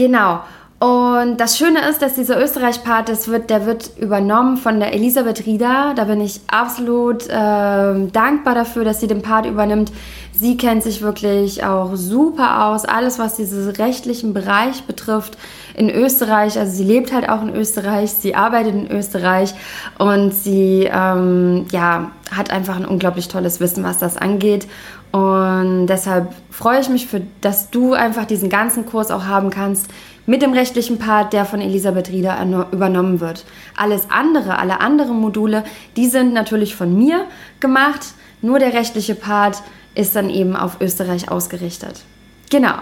Genau. 0.00 0.40
Und 0.78 1.36
das 1.36 1.58
Schöne 1.58 1.86
ist, 1.90 2.00
dass 2.00 2.14
dieser 2.14 2.42
Österreich-Part, 2.42 3.10
wird, 3.26 3.50
der 3.50 3.66
wird 3.66 3.90
übernommen 3.98 4.56
von 4.56 4.80
der 4.80 4.94
Elisabeth 4.94 5.44
Rieder. 5.44 5.92
Da 5.94 6.04
bin 6.04 6.22
ich 6.22 6.40
absolut 6.50 7.26
äh, 7.26 7.30
dankbar 7.30 8.54
dafür, 8.54 8.84
dass 8.84 8.98
sie 8.98 9.06
den 9.06 9.20
Part 9.20 9.44
übernimmt. 9.44 9.92
Sie 10.32 10.56
kennt 10.56 10.82
sich 10.82 11.02
wirklich 11.02 11.62
auch 11.64 11.96
super 11.96 12.64
aus, 12.64 12.86
alles 12.86 13.18
was 13.18 13.36
diesen 13.36 13.68
rechtlichen 13.68 14.32
Bereich 14.32 14.84
betrifft 14.84 15.36
in 15.76 15.90
Österreich. 15.90 16.58
Also 16.58 16.72
sie 16.72 16.84
lebt 16.84 17.12
halt 17.12 17.28
auch 17.28 17.42
in 17.42 17.54
Österreich, 17.54 18.12
sie 18.12 18.34
arbeitet 18.34 18.74
in 18.74 18.90
Österreich 18.90 19.52
und 19.98 20.32
sie 20.32 20.88
ähm, 20.90 21.66
ja, 21.72 22.10
hat 22.34 22.50
einfach 22.50 22.76
ein 22.76 22.86
unglaublich 22.86 23.28
tolles 23.28 23.60
Wissen, 23.60 23.84
was 23.84 23.98
das 23.98 24.16
angeht. 24.16 24.66
Und 25.12 25.88
deshalb 25.88 26.32
freue 26.50 26.80
ich 26.80 26.88
mich, 26.88 27.06
für, 27.06 27.22
dass 27.40 27.70
du 27.70 27.94
einfach 27.94 28.26
diesen 28.26 28.48
ganzen 28.48 28.86
Kurs 28.86 29.10
auch 29.10 29.24
haben 29.24 29.50
kannst 29.50 29.88
mit 30.26 30.42
dem 30.42 30.52
rechtlichen 30.52 30.98
Part, 30.98 31.32
der 31.32 31.44
von 31.44 31.60
Elisabeth 31.60 32.10
Rieder 32.10 32.38
übernommen 32.70 33.20
wird. 33.20 33.44
Alles 33.76 34.10
andere, 34.10 34.58
alle 34.58 34.80
anderen 34.80 35.18
Module, 35.18 35.64
die 35.96 36.06
sind 36.06 36.32
natürlich 36.32 36.76
von 36.76 36.96
mir 36.96 37.24
gemacht. 37.58 38.14
Nur 38.40 38.60
der 38.60 38.72
rechtliche 38.72 39.16
Part 39.16 39.62
ist 39.96 40.14
dann 40.14 40.30
eben 40.30 40.54
auf 40.54 40.80
Österreich 40.80 41.30
ausgerichtet. 41.30 42.04
Genau. 42.50 42.74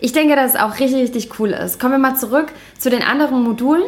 Ich 0.00 0.12
denke, 0.12 0.34
dass 0.34 0.54
es 0.54 0.60
auch 0.60 0.80
richtig, 0.80 1.02
richtig 1.02 1.38
cool 1.38 1.50
ist. 1.50 1.78
Kommen 1.78 1.94
wir 1.94 1.98
mal 1.98 2.16
zurück 2.16 2.52
zu 2.78 2.90
den 2.90 3.02
anderen 3.02 3.42
Modulen. 3.42 3.84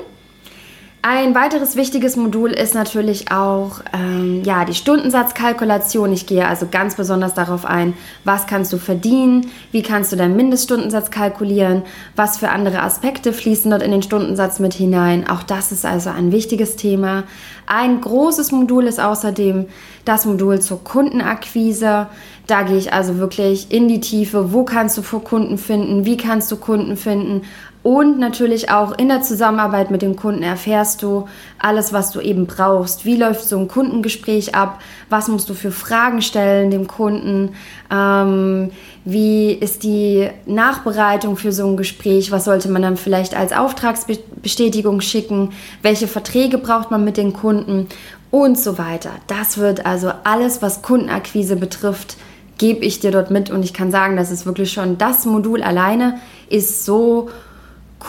Ein 1.02 1.35
weiteres 1.35 1.76
wichtiges 1.76 2.16
Modul 2.16 2.50
ist 2.50 2.75
natürlich 2.75 3.33
auch 3.33 3.80
ähm, 3.95 4.42
ja, 4.45 4.66
die 4.66 4.75
Stundensatzkalkulation. 4.75 6.12
Ich 6.12 6.26
gehe 6.26 6.47
also 6.47 6.66
ganz 6.71 6.95
besonders 6.95 7.33
darauf 7.33 7.64
ein, 7.64 7.95
was 8.25 8.47
kannst 8.47 8.71
du 8.75 8.76
verdienen, 8.76 9.47
wie 9.73 9.80
kannst 9.80 10.12
du 10.12 10.16
deinen 10.16 10.37
Mindeststundensatz 10.37 11.11
kalkulieren, 11.11 11.85
was 12.16 12.37
für 12.37 12.50
andere 12.50 12.83
Aspekte 12.83 13.33
fließen 13.33 13.71
dort 13.71 13.83
in 13.83 13.92
den 13.92 14.02
Stundensatz 14.02 14.59
mit 14.59 14.75
hinein. 14.75 15.26
Auch 15.26 15.42
das 15.42 15.73
ist 15.73 15.87
also 15.87 16.11
ein 16.11 16.33
wichtiges 16.33 16.76
Thema. 16.76 17.25
Ein 17.66 18.02
großes 18.02 18.52
Modul 18.52 18.87
ist 18.87 19.00
außerdem 19.00 19.69
das 20.04 20.26
Modul 20.26 20.61
zur 20.61 20.85
Kundenakquise. 20.85 22.09
Da 22.47 22.62
gehe 22.62 22.76
ich 22.76 22.92
also 22.92 23.16
wirklich 23.16 23.71
in 23.71 23.88
die 23.88 24.00
Tiefe. 24.00 24.52
Wo 24.52 24.64
kannst 24.64 24.99
du 24.99 25.02
vor 25.02 25.25
Kunden 25.25 25.57
finden? 25.57 26.04
Wie 26.04 26.19
kannst 26.19 26.50
du 26.52 26.57
Kunden 26.57 26.97
finden? 26.97 27.42
Und 27.82 28.18
natürlich 28.18 28.70
auch 28.70 28.92
in 28.99 29.08
der 29.08 29.22
Zusammenarbeit 29.22 29.90
mit 29.90 30.02
dem 30.02 30.14
Kunden 30.14 30.42
erfährst 30.42 31.02
du 31.02 31.26
alles, 31.58 31.94
was 31.94 32.10
du 32.10 32.20
eben 32.20 32.46
brauchst. 32.46 33.06
Wie 33.06 33.16
läuft 33.16 33.44
so 33.44 33.58
ein 33.58 33.68
Kundengespräch 33.68 34.54
ab? 34.54 34.82
Was 35.08 35.28
musst 35.28 35.49
du 35.49 35.54
für 35.54 35.70
Fragen 35.70 36.20
stellen 36.20 36.70
dem 36.70 36.87
Kunden? 36.87 37.54
Ähm, 37.90 38.70
wie 39.06 39.52
ist 39.52 39.82
die 39.82 40.28
Nachbereitung 40.44 41.38
für 41.38 41.52
so 41.52 41.66
ein 41.66 41.78
Gespräch? 41.78 42.30
Was 42.30 42.44
sollte 42.44 42.68
man 42.68 42.82
dann 42.82 42.99
vielleicht 42.99 43.34
als 43.34 43.52
Auftragsbestätigung 43.52 45.00
schicken? 45.00 45.52
Welche 45.80 46.06
Verträge 46.06 46.58
braucht 46.58 46.90
man 46.90 47.02
mit 47.02 47.16
den 47.16 47.32
Kunden? 47.32 47.88
Und 48.30 48.58
so 48.58 48.78
weiter. 48.78 49.10
Das 49.26 49.58
wird 49.58 49.87
also 49.87 50.12
alles, 50.22 50.62
was 50.62 50.82
Kundenakquise 50.82 51.56
betrifft, 51.56 52.16
gebe 52.58 52.84
ich 52.84 53.00
dir 53.00 53.10
dort 53.10 53.30
mit. 53.30 53.50
Und 53.50 53.64
ich 53.64 53.72
kann 53.72 53.90
sagen, 53.90 54.16
das 54.16 54.30
ist 54.30 54.46
wirklich 54.46 54.70
schon 54.70 54.99
das 54.99 55.25
Modul 55.25 55.62
alleine 55.62 56.20
ist 56.49 56.84
so 56.84 57.30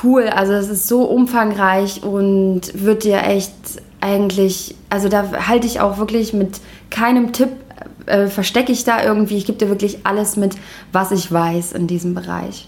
cool. 0.03 0.27
Also 0.27 0.53
es 0.53 0.69
ist 0.69 0.87
so 0.87 1.03
umfangreich 1.03 2.03
und 2.03 2.61
wird 2.73 3.03
dir 3.03 3.23
echt 3.23 3.53
eigentlich, 3.99 4.75
also 4.89 5.09
da 5.09 5.47
halte 5.47 5.67
ich 5.67 5.79
auch 5.79 5.97
wirklich 5.97 6.33
mit 6.33 6.59
keinem 6.89 7.33
Tipp, 7.33 7.49
äh, 8.07 8.27
verstecke 8.27 8.71
ich 8.71 8.83
da 8.83 9.03
irgendwie. 9.03 9.37
Ich 9.37 9.45
gebe 9.45 9.57
dir 9.57 9.69
wirklich 9.69 10.05
alles 10.05 10.35
mit, 10.37 10.55
was 10.91 11.11
ich 11.11 11.31
weiß 11.31 11.73
in 11.73 11.87
diesem 11.87 12.15
Bereich. 12.15 12.67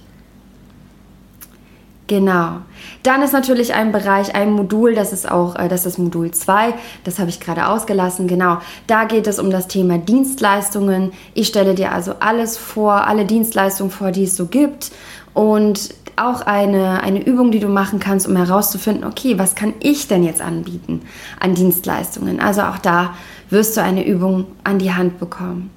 Genau. 2.08 2.58
Dann 3.02 3.22
ist 3.22 3.32
natürlich 3.32 3.74
ein 3.74 3.94
Bereich, 3.94 4.36
ein 4.36 4.52
Modul, 4.52 4.94
das 4.94 5.14
ist 5.14 5.30
auch, 5.30 5.56
äh, 5.56 5.70
das 5.70 5.86
ist 5.86 5.98
Modul 5.98 6.32
2, 6.32 6.74
das 7.06 7.18
habe 7.18 7.30
ich 7.30 7.40
gerade 7.40 7.68
ausgelassen, 7.68 8.28
genau. 8.28 8.58
Da 8.88 9.06
geht 9.06 9.26
es 9.26 9.40
um 9.40 9.50
das 9.50 9.68
Thema 9.68 9.98
Dienstleistungen. 9.98 11.14
Ich 11.34 11.48
stelle 11.48 11.76
dir 11.76 11.94
also 11.94 12.16
alles 12.20 12.58
vor, 12.58 13.08
alle 13.08 13.26
Dienstleistungen 13.26 13.90
vor, 13.90 14.12
die 14.12 14.26
es 14.26 14.36
so 14.36 14.48
gibt. 14.48 14.92
Und 15.34 15.90
auch 16.16 16.42
eine, 16.42 17.02
eine 17.02 17.24
Übung, 17.24 17.52
die 17.52 17.60
du 17.60 17.68
machen 17.68 18.00
kannst, 18.00 18.28
um 18.28 18.36
herauszufinden, 18.36 19.04
okay, 19.04 19.38
was 19.38 19.56
kann 19.56 19.74
ich 19.80 20.08
denn 20.08 20.24
jetzt 20.24 20.42
anbieten 20.42 21.02
an 21.40 21.56
Dienstleistungen? 21.56 22.40
Also 22.40 22.62
auch 22.62 22.78
da 22.78 23.16
wirst 23.50 23.78
du 23.78 23.82
eine 23.82 24.06
Übung 24.06 24.46
an 24.64 24.80
die 24.80 24.94
Hand 24.94 25.20
bekommen. 25.20 25.70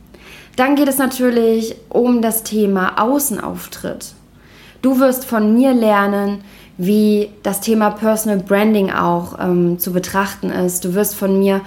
Dann 0.57 0.75
geht 0.75 0.89
es 0.89 0.99
natürlich 0.99 1.77
um 1.89 2.23
das 2.23 2.43
Thema 2.43 3.01
Außenauftritt. 3.01 4.15
Du 4.83 5.01
wirst 5.01 5.25
von 5.25 5.55
mir 5.55 5.75
lernen, 5.75 6.41
wie 6.79 7.31
das 7.43 7.61
Thema 7.61 7.91
Personal 7.91 8.39
Branding 8.39 8.91
auch 8.91 9.39
ähm, 9.41 9.79
zu 9.79 9.93
betrachten 9.93 10.51
ist. 10.51 10.85
Du 10.85 10.95
wirst 10.95 11.15
von 11.15 11.39
mir 11.39 11.63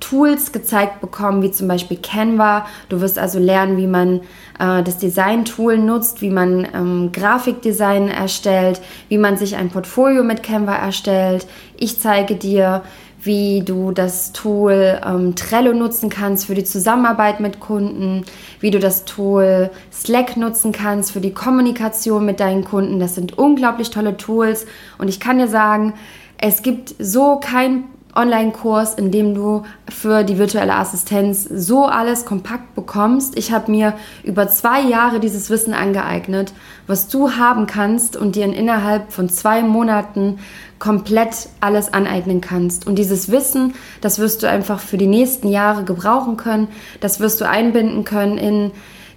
Tools 0.00 0.52
gezeigt 0.52 1.00
bekommen, 1.00 1.42
wie 1.42 1.50
zum 1.50 1.68
Beispiel 1.68 1.98
Canva. 2.00 2.66
Du 2.88 3.00
wirst 3.00 3.18
also 3.18 3.38
lernen, 3.38 3.76
wie 3.76 3.86
man 3.86 4.20
äh, 4.58 4.82
das 4.82 4.98
Design-Tool 4.98 5.78
nutzt, 5.78 6.20
wie 6.20 6.30
man 6.30 6.66
ähm, 6.74 7.10
Grafikdesign 7.12 8.08
erstellt, 8.08 8.80
wie 9.08 9.18
man 9.18 9.36
sich 9.36 9.56
ein 9.56 9.70
Portfolio 9.70 10.24
mit 10.24 10.42
Canva 10.42 10.74
erstellt. 10.74 11.46
Ich 11.76 12.00
zeige 12.00 12.36
dir, 12.36 12.82
wie 13.24 13.62
du 13.64 13.90
das 13.90 14.32
Tool 14.32 15.00
ähm, 15.04 15.34
Trello 15.34 15.72
nutzen 15.72 16.10
kannst 16.10 16.46
für 16.46 16.54
die 16.54 16.64
Zusammenarbeit 16.64 17.40
mit 17.40 17.60
Kunden, 17.60 18.24
wie 18.60 18.70
du 18.70 18.78
das 18.78 19.04
Tool 19.04 19.70
Slack 19.92 20.36
nutzen 20.36 20.72
kannst 20.72 21.12
für 21.12 21.20
die 21.20 21.32
Kommunikation 21.32 22.24
mit 22.26 22.40
deinen 22.40 22.64
Kunden. 22.64 23.00
Das 23.00 23.14
sind 23.14 23.38
unglaublich 23.38 23.90
tolle 23.90 24.16
Tools 24.16 24.66
und 24.98 25.08
ich 25.08 25.20
kann 25.20 25.38
dir 25.38 25.48
sagen, 25.48 25.94
es 26.36 26.62
gibt 26.62 26.94
so 26.98 27.40
kein 27.40 27.84
Online-Kurs, 28.14 28.94
in 28.94 29.10
dem 29.10 29.34
du 29.34 29.62
für 29.88 30.24
die 30.24 30.38
virtuelle 30.38 30.74
Assistenz 30.74 31.44
so 31.44 31.86
alles 31.86 32.24
kompakt 32.24 32.74
bekommst. 32.74 33.36
Ich 33.36 33.52
habe 33.52 33.70
mir 33.70 33.94
über 34.22 34.48
zwei 34.48 34.80
Jahre 34.80 35.20
dieses 35.20 35.50
Wissen 35.50 35.74
angeeignet, 35.74 36.52
was 36.86 37.08
du 37.08 37.32
haben 37.32 37.66
kannst 37.66 38.16
und 38.16 38.36
dir 38.36 38.44
innerhalb 38.44 39.12
von 39.12 39.28
zwei 39.28 39.62
Monaten 39.62 40.38
komplett 40.78 41.48
alles 41.60 41.92
aneignen 41.92 42.40
kannst. 42.40 42.86
Und 42.86 42.96
dieses 42.96 43.30
Wissen, 43.30 43.74
das 44.00 44.18
wirst 44.18 44.42
du 44.42 44.48
einfach 44.48 44.80
für 44.80 44.98
die 44.98 45.06
nächsten 45.06 45.48
Jahre 45.48 45.84
gebrauchen 45.84 46.36
können. 46.36 46.68
Das 47.00 47.20
wirst 47.20 47.40
du 47.40 47.48
einbinden 47.48 48.04
können 48.04 48.38
in 48.38 48.70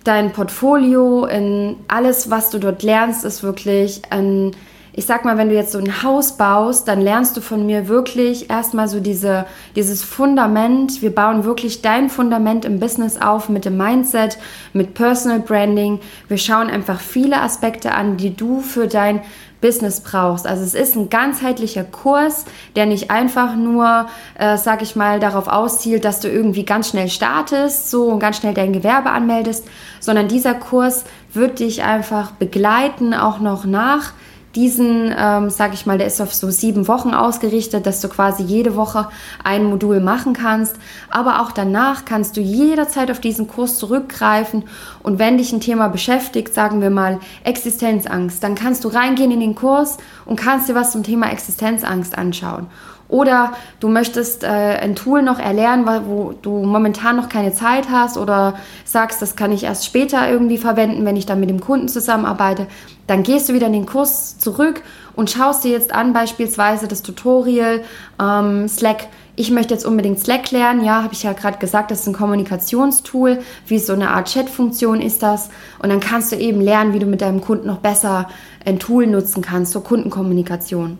dein 0.03 0.31
Portfolio, 0.31 1.25
in 1.25 1.75
alles, 1.87 2.29
was 2.29 2.49
du 2.49 2.59
dort 2.59 2.83
lernst, 2.83 3.25
ist 3.25 3.43
wirklich 3.43 4.01
ein 4.09 4.51
ich 4.97 5.05
sag 5.05 5.25
mal, 5.25 5.37
wenn 5.37 5.49
du 5.49 5.53
jetzt 5.53 5.73
so 5.73 5.77
ein 5.77 6.01
Haus 6.01 6.37
baust, 6.37 6.87
dann 6.87 6.99
lernst 6.99 7.37
du 7.37 7.41
von 7.41 7.67
mir 7.67 7.87
wirklich 7.87 8.49
erstmal 8.49 8.87
so 8.87 8.99
diese, 8.99 9.45
dieses 9.75 10.03
Fundament. 10.03 11.03
Wir 11.03 11.13
bauen 11.13 11.43
wirklich 11.43 11.83
dein 11.83 12.09
Fundament 12.09 12.65
im 12.65 12.79
Business 12.79 13.21
auf 13.21 13.47
mit 13.47 13.65
dem 13.65 13.77
Mindset, 13.77 14.39
mit 14.73 14.95
Personal 14.95 15.39
Branding. 15.39 15.99
Wir 16.29 16.39
schauen 16.39 16.71
einfach 16.71 16.99
viele 16.99 17.39
Aspekte 17.39 17.91
an, 17.91 18.17
die 18.17 18.35
du 18.35 18.61
für 18.61 18.87
dein 18.87 19.21
Business 19.61 19.99
brauchst. 20.01 20.47
Also 20.47 20.63
es 20.63 20.73
ist 20.73 20.95
ein 20.95 21.11
ganzheitlicher 21.11 21.83
Kurs, 21.83 22.45
der 22.75 22.87
nicht 22.87 23.11
einfach 23.11 23.55
nur, 23.55 24.07
äh, 24.39 24.57
sag 24.57 24.81
ich 24.81 24.95
mal, 24.95 25.19
darauf 25.19 25.47
auszielt, 25.47 26.05
dass 26.05 26.21
du 26.21 26.27
irgendwie 26.27 26.65
ganz 26.65 26.89
schnell 26.89 27.09
startest, 27.09 27.91
so 27.91 28.05
und 28.05 28.17
ganz 28.17 28.37
schnell 28.37 28.55
dein 28.55 28.73
Gewerbe 28.73 29.11
anmeldest, 29.11 29.67
sondern 29.99 30.27
dieser 30.27 30.55
Kurs 30.55 31.05
wird 31.33 31.59
dich 31.59 31.83
einfach 31.83 32.31
begleiten, 32.31 33.13
auch 33.13 33.39
noch 33.39 33.63
nach 33.63 34.13
diesen, 34.55 35.13
ähm, 35.17 35.49
sage 35.49 35.73
ich 35.75 35.85
mal, 35.85 35.97
der 35.97 36.07
ist 36.07 36.21
auf 36.21 36.33
so 36.33 36.49
sieben 36.49 36.87
Wochen 36.87 37.13
ausgerichtet, 37.13 37.85
dass 37.85 38.01
du 38.01 38.09
quasi 38.09 38.43
jede 38.43 38.75
Woche 38.75 39.07
ein 39.43 39.65
Modul 39.65 39.99
machen 39.99 40.33
kannst. 40.33 40.75
Aber 41.09 41.41
auch 41.41 41.51
danach 41.51 42.05
kannst 42.05 42.37
du 42.37 42.41
jederzeit 42.41 43.11
auf 43.11 43.19
diesen 43.19 43.47
Kurs 43.47 43.77
zurückgreifen. 43.77 44.63
Und 45.03 45.19
wenn 45.19 45.37
dich 45.37 45.51
ein 45.53 45.61
Thema 45.61 45.89
beschäftigt, 45.89 46.53
sagen 46.53 46.81
wir 46.81 46.89
mal 46.89 47.19
Existenzangst, 47.43 48.41
dann 48.41 48.55
kannst 48.55 48.83
du 48.83 48.87
reingehen 48.87 49.31
in 49.31 49.39
den 49.39 49.55
Kurs 49.55 49.97
und 50.25 50.39
kannst 50.39 50.69
dir 50.69 50.75
was 50.75 50.91
zum 50.91 51.03
Thema 51.03 51.29
Existenzangst 51.31 52.17
anschauen. 52.17 52.67
Oder 53.09 53.53
du 53.79 53.87
möchtest 53.87 54.43
äh, 54.43 54.47
ein 54.47 54.95
Tool 54.95 55.21
noch 55.21 55.39
erlernen, 55.39 55.85
wo 56.07 56.33
du 56.41 56.63
momentan 56.63 57.15
noch 57.15 57.29
keine 57.29 57.53
Zeit 57.53 57.89
hast 57.89 58.17
oder 58.17 58.55
sagst, 58.83 59.21
das 59.21 59.35
kann 59.35 59.51
ich 59.51 59.63
erst 59.63 59.85
später 59.85 60.29
irgendwie 60.29 60.57
verwenden, 60.57 61.05
wenn 61.05 61.15
ich 61.15 61.25
dann 61.25 61.39
mit 61.39 61.49
dem 61.49 61.61
Kunden 61.61 61.87
zusammenarbeite. 61.87 62.67
Dann 63.07 63.23
gehst 63.23 63.47
du 63.47 63.53
wieder 63.53 63.67
in 63.67 63.73
den 63.73 63.85
Kurs 63.85 64.37
zurück 64.37 64.81
und 65.15 65.29
schaust 65.29 65.63
dir 65.63 65.71
jetzt 65.71 65.93
an, 65.93 66.11
beispielsweise 66.11 66.89
das 66.89 67.01
Tutorial 67.01 67.81
ähm, 68.21 68.67
Slack. 68.67 69.07
Ich 69.37 69.51
möchte 69.51 69.73
jetzt 69.73 69.85
unbedingt 69.85 70.19
Slack 70.19 70.51
lernen. 70.51 70.83
Ja, 70.83 71.03
habe 71.03 71.13
ich 71.13 71.23
ja 71.23 71.31
gerade 71.31 71.59
gesagt, 71.59 71.91
das 71.91 72.01
ist 72.01 72.07
ein 72.07 72.13
Kommunikationstool. 72.13 73.39
Wie 73.67 73.79
so 73.79 73.93
eine 73.93 74.09
Art 74.09 74.27
Chat-Funktion 74.27 74.99
ist 74.99 75.23
das. 75.23 75.49
Und 75.79 75.89
dann 75.89 76.01
kannst 76.01 76.31
du 76.31 76.35
eben 76.35 76.59
lernen, 76.59 76.93
wie 76.93 76.99
du 76.99 77.05
mit 77.05 77.21
deinem 77.21 77.39
Kunden 77.39 77.67
noch 77.67 77.77
besser 77.77 78.27
ein 78.65 78.79
Tool 78.79 79.07
nutzen 79.07 79.41
kannst 79.41 79.71
zur 79.71 79.83
Kundenkommunikation. 79.83 80.99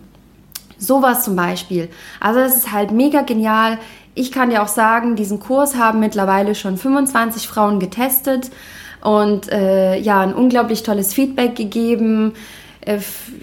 Sowas 0.78 1.24
zum 1.24 1.36
Beispiel. 1.36 1.90
Also 2.20 2.40
das 2.40 2.56
ist 2.56 2.72
halt 2.72 2.92
mega 2.92 3.22
genial. 3.22 3.80
Ich 4.14 4.32
kann 4.32 4.50
dir 4.50 4.64
auch 4.64 4.68
sagen, 4.68 5.16
diesen 5.16 5.40
Kurs 5.40 5.76
haben 5.76 6.00
mittlerweile 6.00 6.56
schon 6.56 6.78
25 6.78 7.48
Frauen 7.48 7.80
getestet 7.80 8.52
und 9.02 9.52
äh, 9.52 9.98
ja, 10.00 10.22
ein 10.22 10.34
unglaublich 10.34 10.84
tolles 10.84 11.14
Feedback 11.14 11.56
gegeben. 11.56 12.34
Äh, 12.82 13.00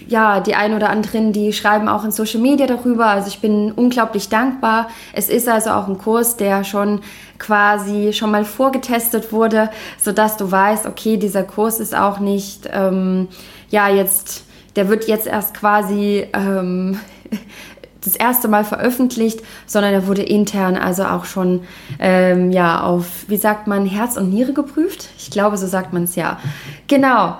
ja, 0.07 0.39
die 0.39 0.55
ein 0.55 0.73
oder 0.73 0.89
anderen, 0.89 1.31
die 1.31 1.53
schreiben 1.53 1.87
auch 1.87 2.03
in 2.03 2.11
Social 2.11 2.41
Media 2.41 2.67
darüber. 2.67 3.07
Also 3.07 3.27
ich 3.27 3.39
bin 3.39 3.71
unglaublich 3.71 4.29
dankbar. 4.29 4.89
Es 5.13 5.29
ist 5.29 5.47
also 5.47 5.71
auch 5.71 5.87
ein 5.87 5.97
Kurs, 5.97 6.35
der 6.35 6.63
schon 6.63 7.01
quasi 7.37 8.11
schon 8.13 8.31
mal 8.31 8.43
vorgetestet 8.43 9.31
wurde, 9.31 9.69
sodass 10.01 10.37
du 10.37 10.51
weißt, 10.51 10.85
okay, 10.85 11.17
dieser 11.17 11.43
Kurs 11.43 11.79
ist 11.79 11.95
auch 11.95 12.19
nicht, 12.19 12.69
ähm, 12.71 13.27
ja, 13.69 13.87
jetzt, 13.89 14.45
der 14.75 14.89
wird 14.89 15.07
jetzt 15.07 15.27
erst 15.27 15.53
quasi 15.53 16.25
ähm, 16.33 16.99
das 18.05 18.15
erste 18.15 18.47
Mal 18.47 18.63
veröffentlicht, 18.63 19.41
sondern 19.65 19.93
er 19.93 20.07
wurde 20.07 20.21
intern 20.21 20.77
also 20.77 21.03
auch 21.05 21.25
schon 21.25 21.61
ähm, 21.99 22.51
ja 22.51 22.81
auf, 22.81 23.25
wie 23.27 23.37
sagt 23.37 23.67
man, 23.67 23.85
Herz 23.85 24.15
und 24.15 24.29
Niere 24.29 24.53
geprüft. 24.53 25.09
Ich 25.17 25.31
glaube, 25.31 25.57
so 25.57 25.67
sagt 25.67 25.91
man 25.91 26.03
es 26.03 26.15
ja. 26.15 26.39
Genau. 26.87 27.37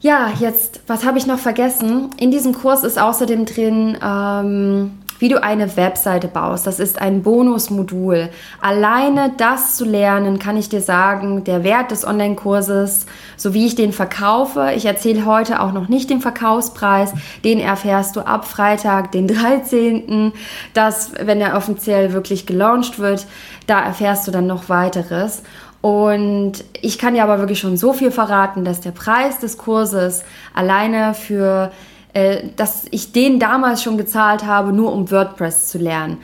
Ja, 0.00 0.32
jetzt, 0.38 0.82
was 0.86 1.04
habe 1.04 1.16
ich 1.18 1.26
noch 1.26 1.38
vergessen? 1.38 2.10
In 2.18 2.30
diesem 2.30 2.52
Kurs 2.52 2.84
ist 2.84 2.98
außerdem 2.98 3.46
drin 3.46 3.96
ähm, 4.02 4.90
wie 5.24 5.30
du 5.30 5.42
eine 5.42 5.74
Webseite 5.78 6.28
baust. 6.28 6.66
Das 6.66 6.78
ist 6.78 7.00
ein 7.00 7.22
Bonusmodul. 7.22 8.28
Alleine 8.60 9.32
das 9.38 9.74
zu 9.74 9.86
lernen, 9.86 10.38
kann 10.38 10.58
ich 10.58 10.68
dir 10.68 10.82
sagen, 10.82 11.44
der 11.44 11.64
Wert 11.64 11.92
des 11.92 12.06
Online-Kurses, 12.06 13.06
so 13.38 13.54
wie 13.54 13.64
ich 13.64 13.74
den 13.74 13.94
verkaufe. 13.94 14.72
Ich 14.76 14.84
erzähle 14.84 15.24
heute 15.24 15.62
auch 15.62 15.72
noch 15.72 15.88
nicht 15.88 16.10
den 16.10 16.20
Verkaufspreis. 16.20 17.14
Den 17.42 17.58
erfährst 17.58 18.16
du 18.16 18.20
ab 18.20 18.46
Freitag, 18.46 19.12
den 19.12 19.26
13. 19.26 20.34
Das, 20.74 21.12
wenn 21.18 21.40
er 21.40 21.56
offiziell 21.56 22.12
wirklich 22.12 22.44
gelauncht 22.44 22.98
wird, 22.98 23.26
da 23.66 23.80
erfährst 23.82 24.26
du 24.26 24.30
dann 24.30 24.46
noch 24.46 24.68
weiteres. 24.68 25.42
Und 25.80 26.64
ich 26.82 26.98
kann 26.98 27.14
dir 27.14 27.22
aber 27.22 27.38
wirklich 27.38 27.60
schon 27.60 27.78
so 27.78 27.94
viel 27.94 28.10
verraten, 28.10 28.66
dass 28.66 28.82
der 28.82 28.90
Preis 28.90 29.38
des 29.38 29.56
Kurses 29.56 30.22
alleine 30.52 31.14
für 31.14 31.72
äh, 32.14 32.48
dass 32.56 32.84
ich 32.92 33.12
den 33.12 33.40
damals 33.40 33.82
schon 33.82 33.98
gezahlt 33.98 34.46
habe, 34.46 34.72
nur 34.72 34.92
um 34.92 35.10
WordPress 35.10 35.66
zu 35.66 35.78
lernen. 35.78 36.18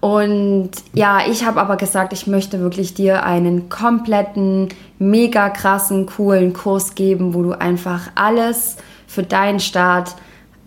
Und 0.00 0.70
ja, 0.92 1.20
ich 1.26 1.46
habe 1.46 1.60
aber 1.60 1.76
gesagt, 1.76 2.12
ich 2.12 2.26
möchte 2.26 2.60
wirklich 2.60 2.94
dir 2.94 3.24
einen 3.24 3.68
kompletten, 3.68 4.68
mega 4.98 5.48
krassen, 5.48 6.06
coolen 6.06 6.52
Kurs 6.52 6.94
geben, 6.94 7.32
wo 7.32 7.42
du 7.42 7.52
einfach 7.52 8.08
alles 8.14 8.76
für 9.06 9.22
deinen 9.22 9.60
Start 9.60 10.16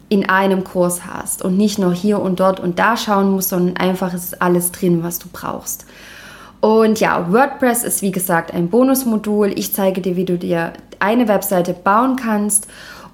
in 0.07 0.27
einem 0.27 0.63
Kurs 0.63 1.01
hast 1.05 1.43
und 1.43 1.57
nicht 1.57 1.77
noch 1.77 1.93
hier 1.93 2.19
und 2.19 2.39
dort 2.39 2.59
und 2.59 2.79
da 2.79 2.97
schauen 2.97 3.31
musst, 3.31 3.49
sondern 3.49 3.77
einfach 3.77 4.13
ist 4.13 4.41
alles 4.41 4.71
drin, 4.71 5.03
was 5.03 5.19
du 5.19 5.27
brauchst. 5.31 5.85
Und 6.61 6.99
ja, 6.99 7.31
WordPress 7.31 7.83
ist 7.83 8.01
wie 8.01 8.11
gesagt 8.11 8.53
ein 8.53 8.69
Bonusmodul. 8.69 9.51
Ich 9.57 9.73
zeige 9.73 10.01
dir, 10.01 10.15
wie 10.15 10.25
du 10.25 10.37
dir 10.37 10.73
eine 10.99 11.27
Webseite 11.27 11.73
bauen 11.73 12.15
kannst 12.15 12.67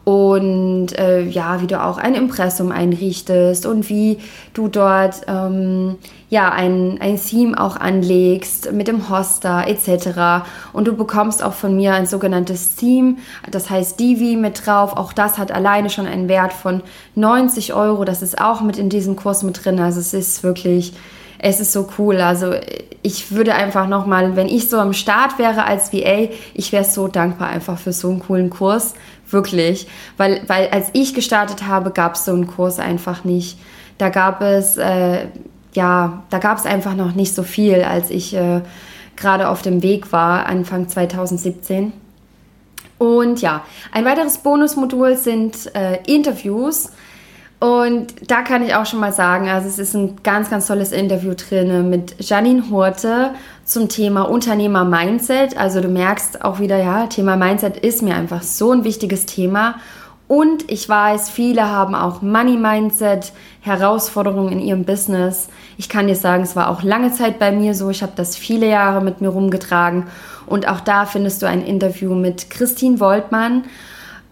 und 0.05 0.97
äh, 0.99 1.23
ja, 1.23 1.61
wie 1.61 1.67
du 1.67 1.83
auch 1.83 1.97
ein 1.97 2.13
Impressum 2.13 2.71
einrichtest 2.71 3.65
und 3.65 3.89
wie 3.89 4.19
du 4.53 4.67
dort 4.67 5.21
ähm, 5.27 5.95
ja 6.29 6.51
ein, 6.51 6.99
ein 7.01 7.19
Theme 7.19 7.59
auch 7.59 7.75
anlegst 7.75 8.71
mit 8.71 8.87
dem 8.87 9.09
Hoster 9.09 9.65
etc. 9.67 10.45
Und 10.73 10.87
du 10.87 10.95
bekommst 10.95 11.43
auch 11.43 11.53
von 11.53 11.75
mir 11.75 11.95
ein 11.95 12.05
sogenanntes 12.05 12.75
Theme, 12.75 13.15
das 13.49 13.71
heißt 13.71 13.99
Divi 13.99 14.35
mit 14.35 14.67
drauf. 14.67 14.95
Auch 14.95 15.11
das 15.11 15.39
hat 15.39 15.51
alleine 15.51 15.89
schon 15.89 16.05
einen 16.05 16.29
Wert 16.29 16.53
von 16.53 16.83
90 17.15 17.73
Euro. 17.73 18.05
Das 18.05 18.21
ist 18.21 18.39
auch 18.39 18.61
mit 18.61 18.77
in 18.77 18.89
diesem 18.89 19.15
Kurs 19.15 19.41
mit 19.41 19.65
drin. 19.65 19.79
Also 19.79 19.99
es 19.99 20.13
ist 20.13 20.43
wirklich 20.43 20.93
es 21.39 21.59
ist 21.59 21.73
so 21.73 21.87
cool. 21.97 22.21
Also 22.21 22.53
ich 23.01 23.31
würde 23.31 23.53
einfach 23.53 23.87
nochmal, 23.87 24.35
wenn 24.35 24.47
ich 24.47 24.69
so 24.69 24.79
am 24.79 24.93
Start 24.93 25.37
wäre 25.37 25.65
als 25.65 25.93
VA, 25.93 26.29
ich 26.53 26.71
wäre 26.71 26.83
so 26.83 27.07
dankbar 27.07 27.49
einfach 27.49 27.77
für 27.77 27.93
so 27.93 28.09
einen 28.09 28.19
coolen 28.19 28.49
Kurs. 28.49 28.93
Wirklich. 29.29 29.87
Weil, 30.17 30.41
weil 30.47 30.69
als 30.69 30.89
ich 30.93 31.13
gestartet 31.13 31.67
habe, 31.67 31.91
gab 31.91 32.15
es 32.15 32.25
so 32.25 32.31
einen 32.31 32.47
Kurs 32.47 32.79
einfach 32.79 33.23
nicht. 33.23 33.57
Da 33.97 34.09
gab 34.09 34.41
es, 34.41 34.77
äh, 34.77 35.27
ja, 35.73 36.23
da 36.29 36.37
gab 36.39 36.57
es 36.57 36.65
einfach 36.65 36.95
noch 36.95 37.15
nicht 37.15 37.33
so 37.33 37.43
viel, 37.43 37.83
als 37.83 38.09
ich 38.09 38.35
äh, 38.35 38.61
gerade 39.15 39.49
auf 39.49 39.61
dem 39.61 39.81
Weg 39.81 40.11
war, 40.11 40.45
Anfang 40.45 40.87
2017. 40.87 41.93
Und 42.97 43.41
ja, 43.41 43.63
ein 43.91 44.05
weiteres 44.05 44.37
Bonusmodul 44.37 45.17
sind 45.17 45.75
äh, 45.75 45.99
Interviews 46.05 46.91
und 47.59 48.07
da 48.27 48.41
kann 48.41 48.63
ich 48.63 48.75
auch 48.75 48.85
schon 48.85 48.99
mal 48.99 49.13
sagen, 49.13 49.47
also 49.47 49.67
es 49.67 49.79
ist 49.79 49.93
ein 49.95 50.17
ganz, 50.23 50.49
ganz 50.49 50.67
tolles 50.67 50.91
Interview 50.91 51.33
drin 51.35 51.89
mit 51.89 52.15
Janine 52.19 52.69
Horte 52.69 53.31
zum 53.63 53.87
Thema 53.87 54.23
Unternehmer-Mindset. 54.23 55.57
Also 55.57 55.79
du 55.79 55.87
merkst 55.87 56.43
auch 56.43 56.59
wieder, 56.59 56.77
ja, 56.77 57.07
Thema 57.07 57.37
Mindset 57.37 57.77
ist 57.77 58.01
mir 58.01 58.15
einfach 58.15 58.43
so 58.43 58.71
ein 58.71 58.83
wichtiges 58.83 59.25
Thema. 59.25 59.75
Und 60.27 60.69
ich 60.71 60.89
weiß, 60.89 61.29
viele 61.29 61.69
haben 61.69 61.95
auch 61.95 62.21
Money 62.21 62.57
Mindset, 62.57 63.31
Herausforderungen 63.61 64.51
in 64.51 64.59
ihrem 64.59 64.83
Business. 64.83 65.47
Ich 65.77 65.87
kann 65.87 66.07
dir 66.07 66.15
sagen, 66.15 66.43
es 66.43 66.55
war 66.55 66.69
auch 66.69 66.83
lange 66.83 67.13
Zeit 67.13 67.39
bei 67.39 67.51
mir 67.51 67.73
so. 67.73 67.89
Ich 67.89 68.01
habe 68.01 68.13
das 68.15 68.35
viele 68.35 68.67
Jahre 68.67 69.03
mit 69.03 69.21
mir 69.21 69.29
rumgetragen. 69.29 70.07
Und 70.45 70.67
auch 70.67 70.81
da 70.81 71.05
findest 71.05 71.41
du 71.41 71.47
ein 71.47 71.63
Interview 71.63 72.15
mit 72.15 72.49
Christine 72.49 72.99
Woltmann. 72.99 73.63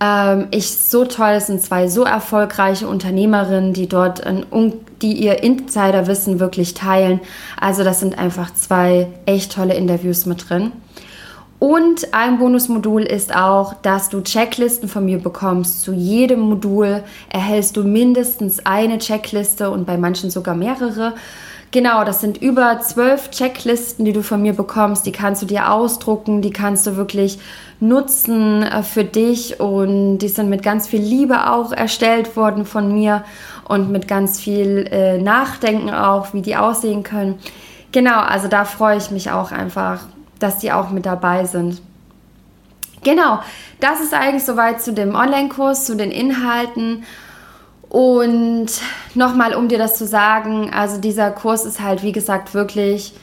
Ähm, 0.03 0.48
ich 0.51 0.69
so 0.69 1.05
toll, 1.05 1.36
es 1.36 1.48
sind 1.48 1.62
zwei 1.62 1.88
so 1.88 2.03
erfolgreiche 2.03 2.89
Unternehmerinnen, 2.89 3.72
die 3.72 3.88
dort, 3.88 4.25
ein, 4.25 4.45
die 5.01 5.13
ihr 5.13 5.41
Insiderwissen 5.41 6.41
wirklich 6.41 6.74
teilen. 6.74 7.22
Also 7.60 7.86
das 7.86 8.01
sind 8.01 8.17
einfach 8.17 8.53
zwei 8.53 9.07
echt 9.25 9.53
tolle 9.53 9.75
Interviews 9.75 10.25
mit 10.25 10.50
drin. 10.50 10.74
Und 11.57 12.13
ein 12.13 12.39
Bonusmodul 12.39 13.03
ist 13.03 13.33
auch, 13.33 13.75
dass 13.75 14.10
du 14.10 14.19
Checklisten 14.19 14.89
von 14.89 15.05
mir 15.05 15.19
bekommst. 15.19 15.81
Zu 15.81 15.93
jedem 15.93 16.41
Modul 16.41 17.05
erhältst 17.29 17.77
du 17.77 17.86
mindestens 17.86 18.65
eine 18.65 18.98
Checkliste 18.98 19.69
und 19.69 19.86
bei 19.86 19.95
manchen 19.95 20.29
sogar 20.29 20.55
mehrere. 20.55 21.13
Genau, 21.74 22.06
das 22.06 22.22
sind 22.22 22.42
über 22.42 22.80
zwölf 22.80 23.32
Checklisten, 23.32 24.06
die 24.06 24.13
du 24.13 24.24
von 24.24 24.42
mir 24.42 24.53
bekommst. 24.53 25.06
Die 25.06 25.12
kannst 25.12 25.42
du 25.42 25.46
dir 25.46 25.72
ausdrucken, 25.72 26.42
die 26.42 26.53
kannst 26.53 26.88
du 26.88 26.96
wirklich 26.96 27.39
nutzen 27.82 28.63
äh, 28.63 28.84
für 28.84 29.03
dich 29.03 29.60
und 29.60 30.20
die 30.20 30.30
sind 30.30 30.50
mit 30.50 30.63
ganz 30.63 30.88
viel 30.88 31.01
Liebe 31.01 31.51
auch 31.51 31.74
erstellt 31.74 32.38
worden 32.38 32.65
von 32.65 32.94
mir 32.94 33.25
und 33.68 33.92
mit 33.92 34.08
ganz 34.08 34.39
viel 34.39 34.88
äh, 34.89 35.18
Nachdenken 35.18 35.89
auch, 35.89 36.34
wie 36.34 36.42
die 36.42 36.56
aussehen 36.56 37.03
können. 37.03 37.39
Genau, 37.92 38.22
also 38.22 38.48
da 38.48 38.63
freue 38.63 38.98
ich 38.98 39.12
mich 39.12 39.32
auch 39.32 39.51
einfach 39.51 40.00
dass 40.44 40.58
die 40.58 40.72
auch 40.72 40.89
mit 40.89 41.06
dabei 41.06 41.46
sind. 41.46 41.82
Genau, 43.03 43.39
das 43.80 44.01
ist 44.01 44.13
eigentlich 44.13 44.44
soweit 44.44 44.82
zu 44.82 44.94
dem 44.94 45.15
Online-Kurs, 45.15 45.86
zu 45.86 45.96
den 45.96 46.12
Inhalten. 46.12 47.03
Und 47.93 48.69
nochmal, 49.13 49.53
um 49.53 49.67
dir 49.67 49.77
das 49.77 50.00
zu 50.00 50.07
sagen, 50.07 50.71
also 50.73 51.00
dieser 51.00 51.29
Kurs 51.29 51.63
ist 51.63 51.79
halt, 51.79 52.01
wie 52.01 52.12
gesagt, 52.12 52.55
wirklich 52.55 53.13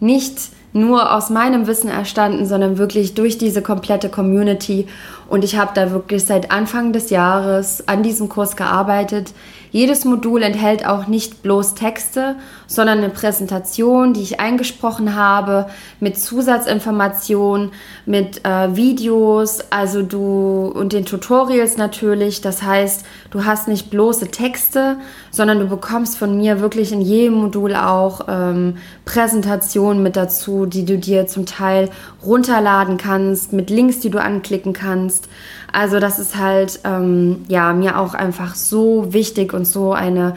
nicht 0.00 0.50
nur 0.74 1.14
aus 1.14 1.30
meinem 1.30 1.66
Wissen 1.66 1.88
erstanden, 1.88 2.44
sondern 2.44 2.76
wirklich 2.76 3.14
durch 3.14 3.38
diese 3.38 3.62
komplette 3.62 4.10
Community. 4.10 4.86
Und 5.30 5.44
ich 5.44 5.56
habe 5.56 5.70
da 5.74 5.92
wirklich 5.92 6.26
seit 6.26 6.50
Anfang 6.50 6.92
des 6.92 7.08
Jahres 7.08 7.88
an 7.88 8.02
diesem 8.02 8.28
Kurs 8.28 8.54
gearbeitet. 8.54 9.32
Jedes 9.70 10.04
Modul 10.04 10.42
enthält 10.42 10.86
auch 10.86 11.06
nicht 11.06 11.42
bloß 11.42 11.74
Texte, 11.74 12.36
sondern 12.66 12.98
eine 12.98 13.10
Präsentation, 13.10 14.14
die 14.14 14.22
ich 14.22 14.40
eingesprochen 14.40 15.14
habe, 15.14 15.66
mit 16.00 16.18
Zusatzinformationen, 16.18 17.70
mit 18.06 18.44
äh, 18.44 18.74
Videos, 18.76 19.60
also 19.70 20.02
du 20.02 20.72
und 20.74 20.92
den 20.92 21.04
Tutorials 21.04 21.76
natürlich. 21.76 22.40
Das 22.40 22.62
heißt, 22.62 23.04
du 23.30 23.44
hast 23.44 23.68
nicht 23.68 23.90
bloße 23.90 24.30
Texte, 24.30 24.96
sondern 25.30 25.58
du 25.58 25.66
bekommst 25.66 26.18
von 26.18 26.36
mir 26.36 26.60
wirklich 26.60 26.92
in 26.92 27.00
jedem 27.00 27.34
Modul 27.34 27.74
auch 27.74 28.22
ähm, 28.28 28.76
Präsentationen 29.04 30.02
mit 30.02 30.16
dazu, 30.16 30.66
die 30.66 30.84
du 30.84 30.98
dir 30.98 31.26
zum 31.26 31.46
Teil 31.46 31.90
runterladen 32.24 32.96
kannst, 32.96 33.52
mit 33.52 33.70
Links, 33.70 34.00
die 34.00 34.10
du 34.10 34.20
anklicken 34.20 34.72
kannst. 34.72 35.28
Also 35.72 36.00
das 36.00 36.18
ist 36.18 36.36
halt 36.36 36.80
ähm, 36.84 37.44
ja 37.48 37.72
mir 37.72 37.98
auch 37.98 38.14
einfach 38.14 38.54
so 38.54 39.12
wichtig 39.12 39.52
und 39.52 39.66
so 39.66 39.92
eine 39.92 40.34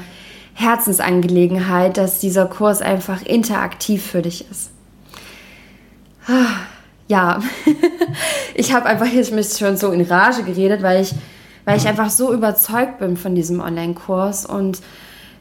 Herzensangelegenheit, 0.53 1.97
dass 1.97 2.19
dieser 2.19 2.45
Kurs 2.45 2.81
einfach 2.81 3.21
interaktiv 3.23 4.05
für 4.05 4.21
dich 4.21 4.49
ist. 4.49 4.71
Ja, 7.07 7.41
ich 8.55 8.73
habe 8.73 8.85
einfach 8.85 9.07
jetzt 9.07 9.33
mich 9.33 9.57
schon 9.57 9.77
so 9.77 9.91
in 9.91 10.01
Rage 10.01 10.43
geredet, 10.43 10.81
weil 10.81 11.01
ich, 11.01 11.13
weil 11.65 11.77
ich 11.77 11.87
einfach 11.87 12.09
so 12.09 12.33
überzeugt 12.33 12.99
bin 12.99 13.17
von 13.17 13.35
diesem 13.35 13.59
Online-Kurs 13.59 14.45
und 14.45 14.81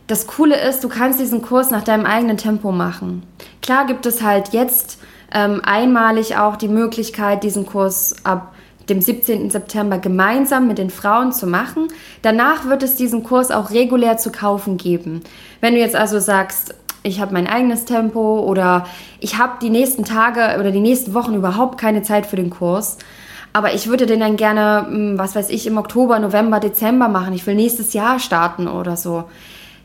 das 0.07 0.27
Coole 0.27 0.61
ist, 0.61 0.83
du 0.83 0.89
kannst 0.89 1.21
diesen 1.21 1.43
Kurs 1.43 1.71
nach 1.71 1.85
deinem 1.85 2.05
eigenen 2.05 2.37
Tempo 2.37 2.73
machen. 2.73 3.23
Klar 3.63 3.87
gibt 3.87 4.07
es 4.07 4.23
halt 4.23 4.49
jetzt 4.53 4.99
ähm, 5.33 5.61
einmalig 5.63 6.37
auch 6.37 6.57
die 6.57 6.67
Möglichkeit, 6.67 7.45
diesen 7.45 7.67
Kurs 7.67 8.17
ab 8.25 8.53
dem 8.91 9.01
17. 9.01 9.51
September 9.51 9.99
gemeinsam 9.99 10.67
mit 10.67 10.79
den 10.79 10.91
Frauen 10.91 11.33
zu 11.33 11.47
machen. 11.47 11.89
Danach 12.23 12.69
wird 12.69 12.83
es 12.83 12.97
diesen 12.97 13.23
Kurs 13.23 13.51
auch 13.51 13.71
regulär 13.71 14.19
zu 14.19 14.31
kaufen 14.31 14.77
geben. 14.77 15.23
Wenn 15.61 15.75
du 15.75 15.81
jetzt 15.81 15.97
also 15.97 16.19
sagst, 16.19 16.75
ich 17.03 17.21
habe 17.21 17.33
mein 17.33 17.47
eigenes 17.47 17.85
Tempo 17.87 18.41
oder 18.41 18.87
ich 19.21 19.39
habe 19.39 19.55
die 19.63 19.71
nächsten 19.71 20.05
Tage 20.05 20.59
oder 20.59 20.71
die 20.71 20.81
nächsten 20.81 21.15
Wochen 21.15 21.35
überhaupt 21.35 21.79
keine 21.79 22.03
Zeit 22.03 22.27
für 22.27 22.37
den 22.37 22.51
Kurs, 22.51 22.99
aber 23.53 23.75
ich 23.75 23.89
würde 23.89 24.07
den 24.07 24.21
dann 24.21 24.37
gerne, 24.37 24.87
hm, 24.87 25.19
was 25.19 25.35
weiß 25.35 25.51
ich, 25.51 25.67
im 25.67 25.79
Oktober, 25.79 26.19
November, 26.19 26.61
Dezember 26.61 27.09
machen. 27.09 27.33
Ich 27.33 27.47
will 27.47 27.55
nächstes 27.55 27.95
Jahr 27.95 28.19
starten 28.19 28.69
oder 28.69 28.97
so. 28.97 29.25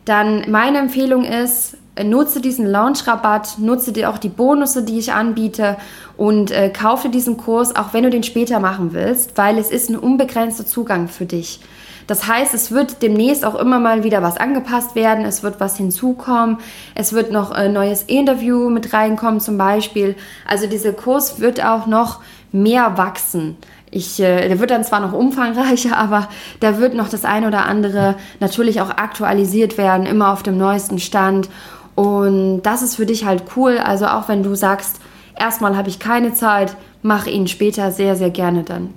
Dann 0.03 0.45
meine 0.51 0.77
Empfehlung 0.79 1.23
ist, 1.23 1.77
nutze 2.03 2.41
diesen 2.41 2.65
Launch-Rabatt, 2.65 3.59
nutze 3.59 3.91
dir 3.91 4.09
auch 4.09 4.17
die 4.17 4.29
Bonusse, 4.29 4.83
die 4.83 4.99
ich 4.99 5.13
anbiete 5.13 5.77
und 6.17 6.51
äh, 6.51 6.69
kaufe 6.69 7.09
diesen 7.09 7.37
Kurs, 7.37 7.75
auch 7.75 7.93
wenn 7.93 8.03
du 8.03 8.09
den 8.09 8.23
später 8.23 8.59
machen 8.59 8.93
willst, 8.93 9.37
weil 9.37 9.57
es 9.57 9.71
ist 9.71 9.89
ein 9.89 9.97
unbegrenzter 9.97 10.65
Zugang 10.65 11.07
für 11.07 11.25
dich. 11.25 11.59
Das 12.07 12.27
heißt, 12.27 12.53
es 12.53 12.71
wird 12.71 13.01
demnächst 13.01 13.45
auch 13.45 13.55
immer 13.55 13.79
mal 13.79 14.03
wieder 14.03 14.21
was 14.21 14.37
angepasst 14.37 14.95
werden, 14.95 15.25
es 15.25 15.41
wird 15.41 15.59
was 15.59 15.77
hinzukommen, 15.77 16.57
es 16.93 17.13
wird 17.13 17.31
noch 17.31 17.51
ein 17.51 17.73
neues 17.73 18.03
Interview 18.03 18.69
mit 18.69 18.93
reinkommen 18.93 19.39
zum 19.39 19.57
Beispiel. 19.57 20.15
Also 20.47 20.67
dieser 20.67 20.93
Kurs 20.93 21.39
wird 21.39 21.63
auch 21.63 21.87
noch 21.87 22.21
mehr 22.51 22.97
wachsen. 22.97 23.57
Ich, 23.89 24.19
äh, 24.19 24.47
der 24.47 24.59
wird 24.59 24.71
dann 24.71 24.83
zwar 24.83 24.99
noch 24.99 25.13
umfangreicher, 25.13 25.97
aber 25.97 26.27
da 26.59 26.79
wird 26.79 26.93
noch 26.93 27.09
das 27.09 27.25
eine 27.25 27.47
oder 27.47 27.65
andere 27.65 28.15
natürlich 28.39 28.81
auch 28.81 28.89
aktualisiert 28.89 29.77
werden, 29.77 30.05
immer 30.05 30.31
auf 30.31 30.43
dem 30.43 30.57
neuesten 30.57 30.99
Stand. 30.99 31.49
Und 31.95 32.61
das 32.63 32.81
ist 32.81 32.95
für 32.95 33.05
dich 33.05 33.25
halt 33.25 33.43
cool. 33.55 33.77
Also 33.77 34.05
auch 34.07 34.27
wenn 34.27 34.43
du 34.43 34.55
sagst, 34.55 34.99
erstmal 35.37 35.77
habe 35.77 35.89
ich 35.89 35.99
keine 35.99 36.33
Zeit, 36.33 36.75
mach 37.01 37.25
ihn 37.25 37.47
später 37.47 37.91
sehr, 37.91 38.15
sehr 38.15 38.29
gerne 38.29 38.63
dann. 38.63 38.93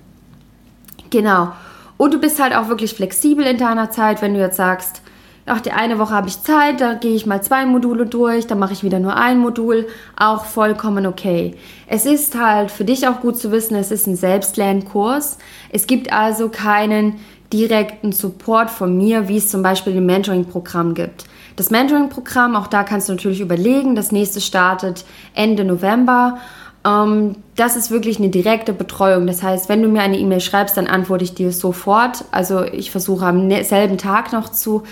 Genau. 1.10 1.52
Und 1.96 2.14
du 2.14 2.20
bist 2.20 2.40
halt 2.40 2.54
auch 2.54 2.68
wirklich 2.68 2.94
flexibel 2.94 3.44
in 3.44 3.58
deiner 3.58 3.90
Zeit, 3.90 4.22
wenn 4.22 4.34
du 4.34 4.40
jetzt 4.40 4.56
sagst, 4.56 5.02
ach, 5.46 5.60
die 5.60 5.72
eine 5.72 5.98
Woche 5.98 6.14
habe 6.14 6.28
ich 6.28 6.42
Zeit, 6.42 6.80
da 6.80 6.94
gehe 6.94 7.14
ich 7.14 7.26
mal 7.26 7.42
zwei 7.42 7.66
Module 7.66 8.06
durch, 8.06 8.46
dann 8.46 8.58
mache 8.58 8.72
ich 8.72 8.84
wieder 8.84 8.98
nur 8.98 9.16
ein 9.16 9.38
Modul, 9.38 9.86
auch 10.16 10.44
vollkommen 10.44 11.06
okay. 11.06 11.54
Es 11.86 12.06
ist 12.06 12.38
halt 12.38 12.70
für 12.70 12.84
dich 12.84 13.08
auch 13.08 13.20
gut 13.20 13.38
zu 13.38 13.50
wissen, 13.50 13.74
es 13.74 13.90
ist 13.90 14.06
ein 14.06 14.16
Selbstlernkurs. 14.16 15.38
Es 15.70 15.86
gibt 15.86 16.12
also 16.12 16.48
keinen 16.48 17.18
direkten 17.52 18.12
Support 18.12 18.70
von 18.70 18.96
mir, 18.96 19.28
wie 19.28 19.38
es 19.38 19.50
zum 19.50 19.62
Beispiel 19.62 19.96
im 19.96 20.06
Mentoring-Programm 20.06 20.94
gibt. 20.94 21.24
Das 21.58 21.70
Mentoring-Programm, 21.70 22.54
auch 22.54 22.68
da 22.68 22.84
kannst 22.84 23.08
du 23.08 23.14
natürlich 23.14 23.40
überlegen, 23.40 23.96
das 23.96 24.12
nächste 24.12 24.40
startet 24.40 25.04
Ende 25.34 25.64
November. 25.64 26.38
Ähm, 26.86 27.34
das 27.56 27.74
ist 27.74 27.90
wirklich 27.90 28.20
eine 28.20 28.28
direkte 28.28 28.72
Betreuung. 28.72 29.26
Das 29.26 29.42
heißt, 29.42 29.68
wenn 29.68 29.82
du 29.82 29.88
mir 29.88 30.02
eine 30.02 30.18
E-Mail 30.18 30.40
schreibst, 30.40 30.76
dann 30.76 30.86
antworte 30.86 31.24
ich 31.24 31.34
dir 31.34 31.50
sofort. 31.50 32.24
Also 32.30 32.62
ich 32.62 32.92
versuche 32.92 33.26
am 33.26 33.48
ne-, 33.48 33.64
selben 33.64 33.98
Tag 33.98 34.32
noch 34.32 34.50
zu, 34.50 34.84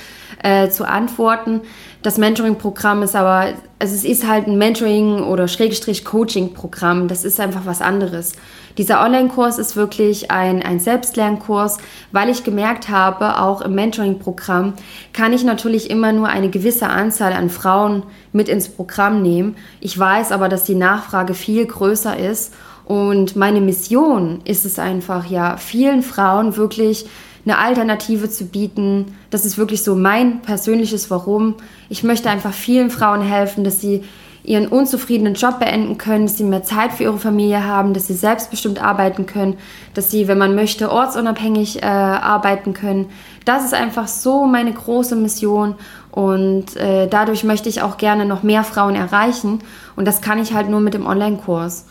äh, 0.42 0.68
zu 0.68 0.88
antworten. 0.88 1.60
Das 2.02 2.18
Mentoring-Programm 2.18 3.04
ist 3.04 3.14
aber, 3.14 3.52
also 3.78 3.94
es 3.94 4.02
ist 4.02 4.26
halt 4.26 4.48
ein 4.48 4.58
Mentoring- 4.58 5.22
oder 5.22 5.46
Schrägstrich 5.46 6.04
Coaching-Programm. 6.04 7.06
Das 7.06 7.24
ist 7.24 7.38
einfach 7.38 7.64
was 7.64 7.80
anderes. 7.80 8.32
Dieser 8.78 9.02
Online-Kurs 9.02 9.58
ist 9.58 9.74
wirklich 9.74 10.30
ein, 10.30 10.62
ein 10.62 10.80
Selbstlernkurs, 10.80 11.78
weil 12.12 12.28
ich 12.28 12.44
gemerkt 12.44 12.90
habe, 12.90 13.40
auch 13.40 13.62
im 13.62 13.74
Mentoring-Programm 13.74 14.74
kann 15.14 15.32
ich 15.32 15.44
natürlich 15.44 15.88
immer 15.90 16.12
nur 16.12 16.28
eine 16.28 16.50
gewisse 16.50 16.88
Anzahl 16.88 17.32
an 17.32 17.48
Frauen 17.48 18.02
mit 18.32 18.50
ins 18.50 18.68
Programm 18.68 19.22
nehmen. 19.22 19.56
Ich 19.80 19.98
weiß 19.98 20.30
aber, 20.30 20.50
dass 20.50 20.64
die 20.64 20.74
Nachfrage 20.74 21.32
viel 21.32 21.64
größer 21.64 22.18
ist 22.18 22.52
und 22.84 23.34
meine 23.34 23.62
Mission 23.62 24.40
ist 24.44 24.66
es 24.66 24.78
einfach, 24.78 25.26
ja, 25.26 25.56
vielen 25.56 26.02
Frauen 26.02 26.56
wirklich 26.56 27.06
eine 27.46 27.58
Alternative 27.58 28.28
zu 28.28 28.46
bieten. 28.46 29.16
Das 29.30 29.44
ist 29.44 29.56
wirklich 29.56 29.82
so 29.82 29.94
mein 29.94 30.42
persönliches 30.42 31.10
Warum. 31.10 31.54
Ich 31.88 32.02
möchte 32.02 32.28
einfach 32.28 32.52
vielen 32.52 32.90
Frauen 32.90 33.22
helfen, 33.22 33.64
dass 33.64 33.80
sie 33.80 34.04
ihren 34.46 34.68
unzufriedenen 34.68 35.34
Job 35.34 35.58
beenden 35.58 35.98
können, 35.98 36.26
dass 36.26 36.38
sie 36.38 36.44
mehr 36.44 36.62
Zeit 36.62 36.92
für 36.92 37.02
ihre 37.02 37.18
Familie 37.18 37.64
haben, 37.64 37.94
dass 37.94 38.06
sie 38.06 38.14
selbstbestimmt 38.14 38.80
arbeiten 38.82 39.26
können, 39.26 39.58
dass 39.94 40.10
sie, 40.10 40.28
wenn 40.28 40.38
man 40.38 40.54
möchte, 40.54 40.90
ortsunabhängig 40.90 41.82
äh, 41.82 41.86
arbeiten 41.86 42.72
können. 42.72 43.10
Das 43.44 43.64
ist 43.64 43.74
einfach 43.74 44.08
so 44.08 44.46
meine 44.46 44.72
große 44.72 45.16
Mission 45.16 45.74
und 46.12 46.76
äh, 46.76 47.08
dadurch 47.08 47.44
möchte 47.44 47.68
ich 47.68 47.82
auch 47.82 47.96
gerne 47.96 48.24
noch 48.24 48.42
mehr 48.42 48.64
Frauen 48.64 48.94
erreichen 48.94 49.58
und 49.96 50.06
das 50.06 50.22
kann 50.22 50.40
ich 50.40 50.54
halt 50.54 50.68
nur 50.68 50.80
mit 50.80 50.94
dem 50.94 51.06
Online-Kurs. 51.06 51.86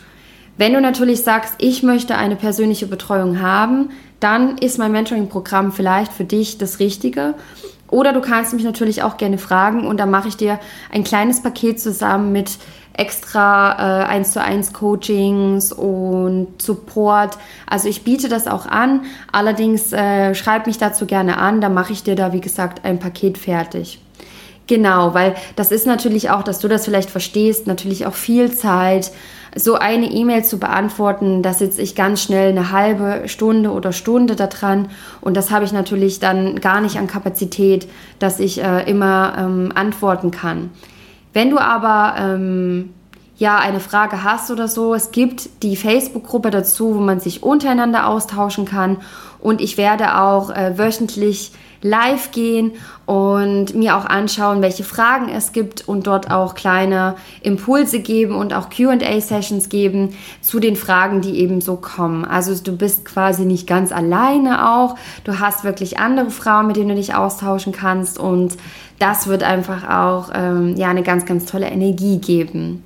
Wenn 0.58 0.74
du 0.74 0.80
natürlich 0.80 1.22
sagst, 1.24 1.56
ich 1.58 1.84
möchte 1.84 2.16
eine 2.16 2.38
persönliche 2.38 2.88
Betreuung 2.88 3.42
haben, 3.42 3.90
dann 4.22 4.58
ist 4.58 4.80
mein 4.80 4.94
Mentoring-Programm 4.94 5.74
vielleicht 5.74 6.14
für 6.14 6.24
dich 6.24 6.58
das 6.58 6.80
Richtige. 6.80 7.34
Oder 7.96 8.12
du 8.12 8.20
kannst 8.20 8.54
mich 8.54 8.66
natürlich 8.66 9.04
auch 9.04 9.16
gerne 9.16 9.38
fragen 9.38 9.88
und 9.88 10.02
dann 10.02 10.12
mache 10.12 10.28
ich 10.28 10.36
dir 10.36 10.60
ein 10.92 11.06
kleines 11.06 11.42
Paket 11.42 11.80
zusammen 11.80 12.34
mit 12.34 12.58
extra 12.92 14.04
äh, 14.04 14.06
1 14.08 14.34
zu 14.34 14.42
1 14.42 14.74
Coachings 14.74 15.72
und 15.72 16.62
Support. 16.62 17.38
Also 17.66 17.88
ich 17.88 18.04
biete 18.04 18.28
das 18.28 18.48
auch 18.48 18.66
an. 18.66 19.06
Allerdings 19.32 19.94
äh, 19.94 20.36
schreib 20.36 20.68
mich 20.68 20.78
dazu 20.78 21.06
gerne 21.06 21.38
an, 21.38 21.62
dann 21.62 21.74
mache 21.74 21.94
ich 21.94 22.04
dir 22.04 22.16
da, 22.16 22.34
wie 22.34 22.42
gesagt, 22.42 22.84
ein 22.84 23.00
Paket 23.00 23.38
fertig. 23.38 24.02
Genau, 24.68 25.14
weil 25.14 25.36
das 25.56 25.72
ist 25.72 25.86
natürlich 25.86 26.32
auch, 26.32 26.42
dass 26.42 26.60
du 26.60 26.68
das 26.68 26.86
vielleicht 26.86 27.12
verstehst, 27.12 27.68
natürlich 27.68 28.08
auch 28.08 28.16
viel 28.16 28.52
Zeit. 28.52 29.12
So 29.56 29.76
eine 29.76 30.08
E-Mail 30.08 30.44
zu 30.44 30.58
beantworten, 30.58 31.44
da 31.44 31.54
sitze 31.54 31.82
ich 31.82 31.96
ganz 31.96 32.22
schnell 32.22 32.50
eine 32.50 32.72
halbe 32.72 33.28
Stunde 33.28 33.72
oder 33.72 33.94
Stunde 33.94 34.36
da 34.36 34.48
dran 34.48 34.90
und 35.22 35.38
das 35.38 35.52
habe 35.52 35.66
ich 35.66 35.72
natürlich 35.72 36.20
dann 36.20 36.60
gar 36.60 36.82
nicht 36.82 36.98
an 36.98 37.08
Kapazität, 37.08 37.88
dass 38.20 38.40
ich 38.40 38.62
äh, 38.62 38.90
immer 38.90 39.36
ähm, 39.38 39.72
antworten 39.74 40.32
kann. 40.32 40.72
Wenn 41.32 41.52
du 41.52 41.60
aber 41.60 42.16
ähm, 42.20 42.94
ja 43.38 43.58
eine 43.58 43.80
Frage 43.80 44.24
hast 44.24 44.52
oder 44.52 44.68
so, 44.68 44.94
es 44.94 45.12
gibt 45.12 45.64
die 45.64 45.76
Facebook-Gruppe 45.76 46.50
dazu, 46.50 46.96
wo 46.96 47.00
man 47.00 47.20
sich 47.20 47.44
untereinander 47.44 48.08
austauschen 48.08 48.66
kann 48.66 48.98
und 49.40 49.62
ich 49.62 49.78
werde 49.78 50.18
auch 50.18 50.50
äh, 50.50 50.78
wöchentlich 50.78 51.52
live 51.86 52.32
gehen 52.32 52.72
und 53.06 53.76
mir 53.76 53.96
auch 53.96 54.06
anschauen, 54.06 54.64
welche 54.64 54.84
Fragen 54.84 55.30
es 55.30 55.52
gibt 55.52 55.88
und 55.88 56.08
dort 56.08 56.32
auch 56.32 56.56
kleine 56.56 57.16
Impulse 57.42 58.00
geben 58.00 58.36
und 58.36 58.54
auch 58.54 58.70
QA-Sessions 58.70 59.70
geben 59.70 60.16
zu 60.42 60.60
den 60.60 60.76
Fragen, 60.76 61.22
die 61.22 61.40
eben 61.40 61.62
so 61.62 61.76
kommen. 61.76 62.26
Also 62.26 62.56
du 62.56 62.76
bist 62.76 63.06
quasi 63.06 63.46
nicht 63.46 63.68
ganz 63.68 63.92
alleine 63.92 64.74
auch. 64.74 64.96
Du 65.24 65.40
hast 65.40 65.64
wirklich 65.64 66.00
andere 66.00 66.32
Frauen, 66.32 66.68
mit 66.68 66.76
denen 66.76 66.90
du 66.90 66.96
dich 66.96 67.14
austauschen 67.14 67.72
kannst 67.72 68.18
und 68.18 68.58
das 68.98 69.28
wird 69.28 69.44
einfach 69.44 69.88
auch 69.88 70.32
ähm, 70.34 70.76
ja, 70.78 70.90
eine 70.90 71.04
ganz, 71.04 71.26
ganz 71.26 71.46
tolle 71.46 71.68
Energie 71.68 72.18
geben. 72.18 72.84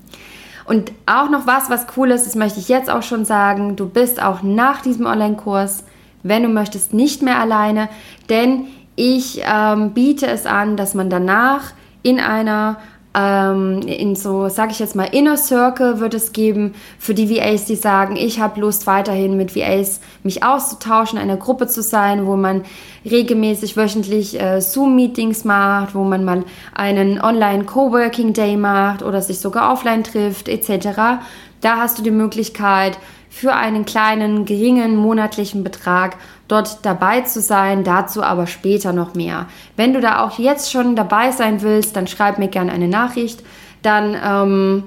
Und 0.66 0.92
auch 1.06 1.30
noch 1.30 1.48
was, 1.48 1.70
was 1.70 1.88
cool 1.96 2.12
ist, 2.12 2.28
das 2.28 2.36
möchte 2.36 2.60
ich 2.60 2.68
jetzt 2.68 2.90
auch 2.90 3.02
schon 3.02 3.26
sagen, 3.26 3.76
du 3.76 3.88
bist 3.88 4.22
auch 4.22 4.44
nach 4.44 4.82
diesem 4.82 5.06
Online-Kurs, 5.06 5.84
wenn 6.24 6.44
du 6.44 6.50
möchtest, 6.50 6.94
nicht 6.94 7.22
mehr 7.22 7.40
alleine, 7.40 7.90
denn 8.30 8.66
ich 9.00 9.42
ähm, 9.46 9.92
biete 9.92 10.28
es 10.28 10.46
an, 10.46 10.76
dass 10.76 10.94
man 10.94 11.10
danach 11.10 11.72
in 12.04 12.20
einer 12.20 12.78
ähm, 13.16 13.80
in 13.82 14.16
so, 14.16 14.50
sage 14.50 14.72
ich 14.74 14.80
jetzt 14.80 14.96
mal, 14.96 15.06
Inner 15.06 15.38
Circle 15.38 16.02
wird 16.02 16.14
es 16.14 16.34
geben 16.34 16.74
für 17.00 17.14
die 17.14 17.30
VAs, 17.30 17.64
die 17.64 17.76
sagen, 17.76 18.18
ich 18.18 18.42
habe 18.42 18.60
Lust 18.60 18.88
weiterhin 18.88 19.38
mit 19.38 19.56
VAs 19.56 20.02
mich 20.24 20.44
auszutauschen, 20.44 21.18
einer 21.18 21.38
Gruppe 21.38 21.68
zu 21.68 21.82
sein, 21.82 22.28
wo 22.28 22.36
man 22.36 22.66
regelmäßig 23.10 23.78
wöchentlich 23.78 24.40
äh, 24.40 24.60
Zoom-Meetings 24.60 25.46
macht, 25.46 25.96
wo 25.96 26.04
man 26.04 26.26
mal 26.26 26.44
einen 26.76 27.22
Online-Coworking 27.22 28.34
Day 28.34 28.58
macht 28.58 29.02
oder 29.02 29.22
sich 29.22 29.40
sogar 29.40 29.72
offline 29.72 30.04
trifft 30.04 30.50
etc. 30.50 31.22
Da 31.62 31.78
hast 31.78 31.98
du 31.98 32.04
die 32.04 32.12
Möglichkeit, 32.12 32.98
für 33.30 33.54
einen 33.54 33.86
kleinen, 33.86 34.46
geringen 34.46 34.96
monatlichen 34.96 35.64
Betrag 35.64 36.18
dort 36.48 36.80
dabei 36.84 37.22
zu 37.22 37.42
sein, 37.42 37.84
dazu 37.84 38.24
aber 38.24 38.48
später 38.48 38.92
noch 38.92 39.14
mehr. 39.14 39.46
Wenn 39.78 39.94
du 39.94 40.02
da 40.02 40.24
auch 40.24 40.40
jetzt 40.40 40.72
schon 40.72 40.96
dabei 40.96 41.32
sein 41.32 41.62
willst, 41.62 41.96
dann 41.96 42.08
schreib 42.08 42.40
mir 42.40 42.48
gerne 42.48 42.72
eine 42.72 42.88
Nachricht, 42.88 43.44
dann 43.84 44.18
ähm, 44.22 44.84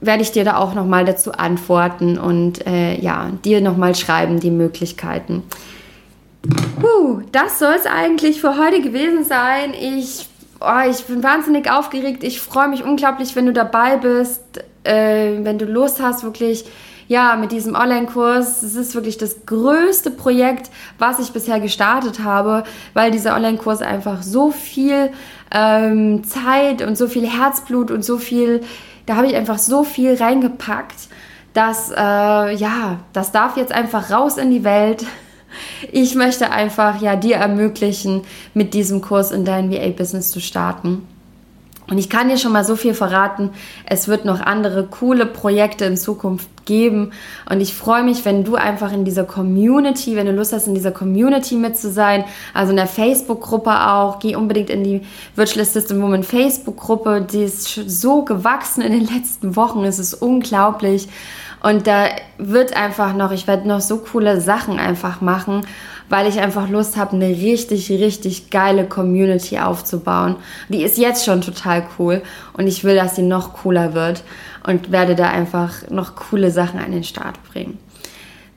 werde 0.00 0.22
ich 0.22 0.32
dir 0.32 0.44
da 0.44 0.56
auch 0.56 0.74
nochmal 0.74 1.04
dazu 1.04 1.32
antworten 1.32 2.18
und 2.18 2.66
äh, 2.66 3.00
ja, 3.00 3.30
dir 3.44 3.60
nochmal 3.60 3.94
schreiben, 3.94 4.40
die 4.40 4.50
Möglichkeiten. 4.50 5.44
Puh, 6.80 7.22
das 7.32 7.58
soll 7.58 7.74
es 7.74 7.86
eigentlich 7.86 8.40
für 8.40 8.58
heute 8.58 8.82
gewesen 8.82 9.24
sein. 9.24 9.72
Ich, 9.72 10.28
oh, 10.60 10.88
ich 10.88 11.04
bin 11.04 11.22
wahnsinnig 11.22 11.70
aufgeregt. 11.70 12.22
Ich 12.22 12.40
freue 12.40 12.68
mich 12.68 12.84
unglaublich, 12.84 13.34
wenn 13.34 13.46
du 13.46 13.52
dabei 13.52 13.96
bist, 13.96 14.42
äh, 14.84 15.38
wenn 15.42 15.58
du 15.58 15.64
Lust 15.64 16.00
hast, 16.00 16.22
wirklich 16.22 16.64
ja, 17.08 17.36
mit 17.36 17.52
diesem 17.52 17.74
Online-Kurs, 17.74 18.62
es 18.62 18.74
ist 18.74 18.94
wirklich 18.94 19.18
das 19.18 19.46
größte 19.46 20.10
Projekt, 20.10 20.70
was 20.98 21.18
ich 21.18 21.32
bisher 21.32 21.60
gestartet 21.60 22.22
habe, 22.22 22.64
weil 22.94 23.10
dieser 23.10 23.36
Online-Kurs 23.36 23.82
einfach 23.82 24.22
so 24.22 24.50
viel 24.50 25.10
ähm, 25.52 26.24
Zeit 26.24 26.82
und 26.82 26.98
so 26.98 27.06
viel 27.06 27.26
Herzblut 27.26 27.90
und 27.90 28.04
so 28.04 28.18
viel, 28.18 28.62
da 29.06 29.16
habe 29.16 29.28
ich 29.28 29.36
einfach 29.36 29.58
so 29.58 29.84
viel 29.84 30.14
reingepackt, 30.14 31.08
dass, 31.54 31.90
äh, 31.90 31.94
ja, 32.54 33.00
das 33.12 33.32
darf 33.32 33.56
jetzt 33.56 33.72
einfach 33.72 34.10
raus 34.10 34.36
in 34.36 34.50
die 34.50 34.64
Welt. 34.64 35.04
Ich 35.90 36.14
möchte 36.14 36.50
einfach, 36.50 37.00
ja, 37.00 37.16
dir 37.16 37.36
ermöglichen, 37.36 38.22
mit 38.52 38.74
diesem 38.74 39.00
Kurs 39.00 39.30
in 39.30 39.44
dein 39.44 39.70
VA-Business 39.70 40.30
zu 40.30 40.40
starten. 40.40 41.06
Und 41.88 41.98
ich 41.98 42.10
kann 42.10 42.28
dir 42.28 42.36
schon 42.36 42.52
mal 42.52 42.64
so 42.64 42.74
viel 42.74 42.94
verraten, 42.94 43.50
es 43.84 44.08
wird 44.08 44.24
noch 44.24 44.40
andere 44.40 44.84
coole 44.86 45.24
Projekte 45.24 45.84
in 45.84 45.96
Zukunft 45.96 46.48
geben. 46.64 47.12
Und 47.48 47.60
ich 47.60 47.74
freue 47.74 48.02
mich, 48.02 48.24
wenn 48.24 48.42
du 48.42 48.56
einfach 48.56 48.92
in 48.92 49.04
dieser 49.04 49.22
Community, 49.22 50.16
wenn 50.16 50.26
du 50.26 50.32
Lust 50.32 50.52
hast, 50.52 50.66
in 50.66 50.74
dieser 50.74 50.90
Community 50.90 51.54
mit 51.54 51.78
zu 51.78 51.90
sein, 51.90 52.24
also 52.54 52.70
in 52.70 52.76
der 52.76 52.88
Facebook-Gruppe 52.88 53.88
auch, 53.88 54.18
geh 54.18 54.34
unbedingt 54.34 54.68
in 54.68 54.82
die 54.82 55.02
Virtual 55.36 55.64
System 55.64 56.02
Woman 56.02 56.24
Facebook-Gruppe. 56.24 57.24
Die 57.30 57.44
ist 57.44 57.68
so 57.86 58.22
gewachsen 58.24 58.82
in 58.82 58.92
den 58.92 59.06
letzten 59.06 59.54
Wochen, 59.54 59.84
es 59.84 60.00
ist 60.00 60.14
unglaublich. 60.14 61.08
Und 61.62 61.86
da 61.86 62.08
wird 62.38 62.76
einfach 62.76 63.14
noch, 63.14 63.30
ich 63.30 63.46
werde 63.46 63.66
noch 63.66 63.80
so 63.80 63.98
coole 63.98 64.40
Sachen 64.40 64.78
einfach 64.78 65.20
machen 65.20 65.62
weil 66.08 66.28
ich 66.28 66.40
einfach 66.40 66.68
Lust 66.68 66.96
habe, 66.96 67.16
eine 67.16 67.28
richtig, 67.28 67.90
richtig 67.90 68.50
geile 68.50 68.86
Community 68.86 69.58
aufzubauen. 69.58 70.36
Die 70.68 70.82
ist 70.82 70.98
jetzt 70.98 71.24
schon 71.24 71.40
total 71.40 71.86
cool 71.98 72.22
und 72.54 72.66
ich 72.66 72.84
will, 72.84 72.96
dass 72.96 73.16
sie 73.16 73.22
noch 73.22 73.54
cooler 73.54 73.94
wird 73.94 74.22
und 74.66 74.92
werde 74.92 75.14
da 75.14 75.28
einfach 75.28 75.88
noch 75.90 76.16
coole 76.16 76.50
Sachen 76.50 76.80
an 76.80 76.92
den 76.92 77.04
Start 77.04 77.42
bringen. 77.52 77.78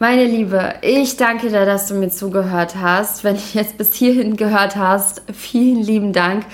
Meine 0.02 0.24
Liebe, 0.24 0.76
ich 0.82 1.18
danke 1.18 1.50
dir, 1.50 1.66
dass 1.66 1.88
du 1.88 1.94
mir 1.96 2.10
zugehört 2.10 2.76
hast. 2.80 3.26
Wenn 3.26 3.36
du 3.36 3.42
jetzt 3.54 3.78
bis 3.78 3.94
hierhin 3.94 4.38
gehört 4.38 4.78
hast, 4.78 5.24
vielen 5.34 5.84
lieben 5.84 6.14
Dank. 6.14 6.46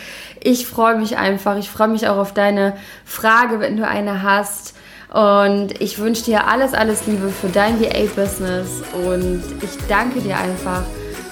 Ich 0.41 0.65
freue 0.65 0.97
mich 0.97 1.17
einfach. 1.17 1.55
Ich 1.58 1.69
freue 1.69 1.89
mich 1.89 2.08
auch 2.08 2.17
auf 2.17 2.34
deine 2.34 2.73
Frage, 3.05 3.60
wenn 3.60 3.77
du 3.77 3.88
eine 3.88 4.23
hast. 4.23 4.73
Und 5.13 5.80
ich 5.82 6.00
wünsche 6.00 6.24
dir 6.26 6.48
alles, 6.48 6.74
alles 6.74 7.06
Liebe 7.06 7.30
für 7.30 7.48
dein 7.48 7.80
VA-Business 7.80 8.84
und 9.06 9.44
ich 9.62 9.88
danke 9.88 10.20
dir 10.20 10.38
einfach, 10.38 10.84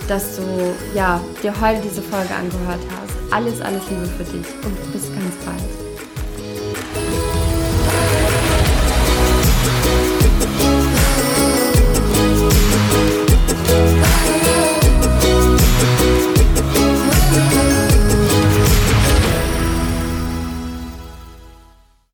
dass 0.08 0.38
du 0.38 0.44
ja, 0.96 1.20
dir 1.42 1.54
heute 1.60 1.82
diese 1.82 2.02
Folge 2.02 2.34
angehört 2.34 2.82
hast. 2.90 3.34
Alles, 3.34 3.62
alles 3.62 3.90
Liebe 3.90 4.06
für 4.06 4.24
dich 4.24 4.48
und 4.64 4.94
bis 4.94 5.08
ganz 5.14 5.36
bald. 5.46 5.73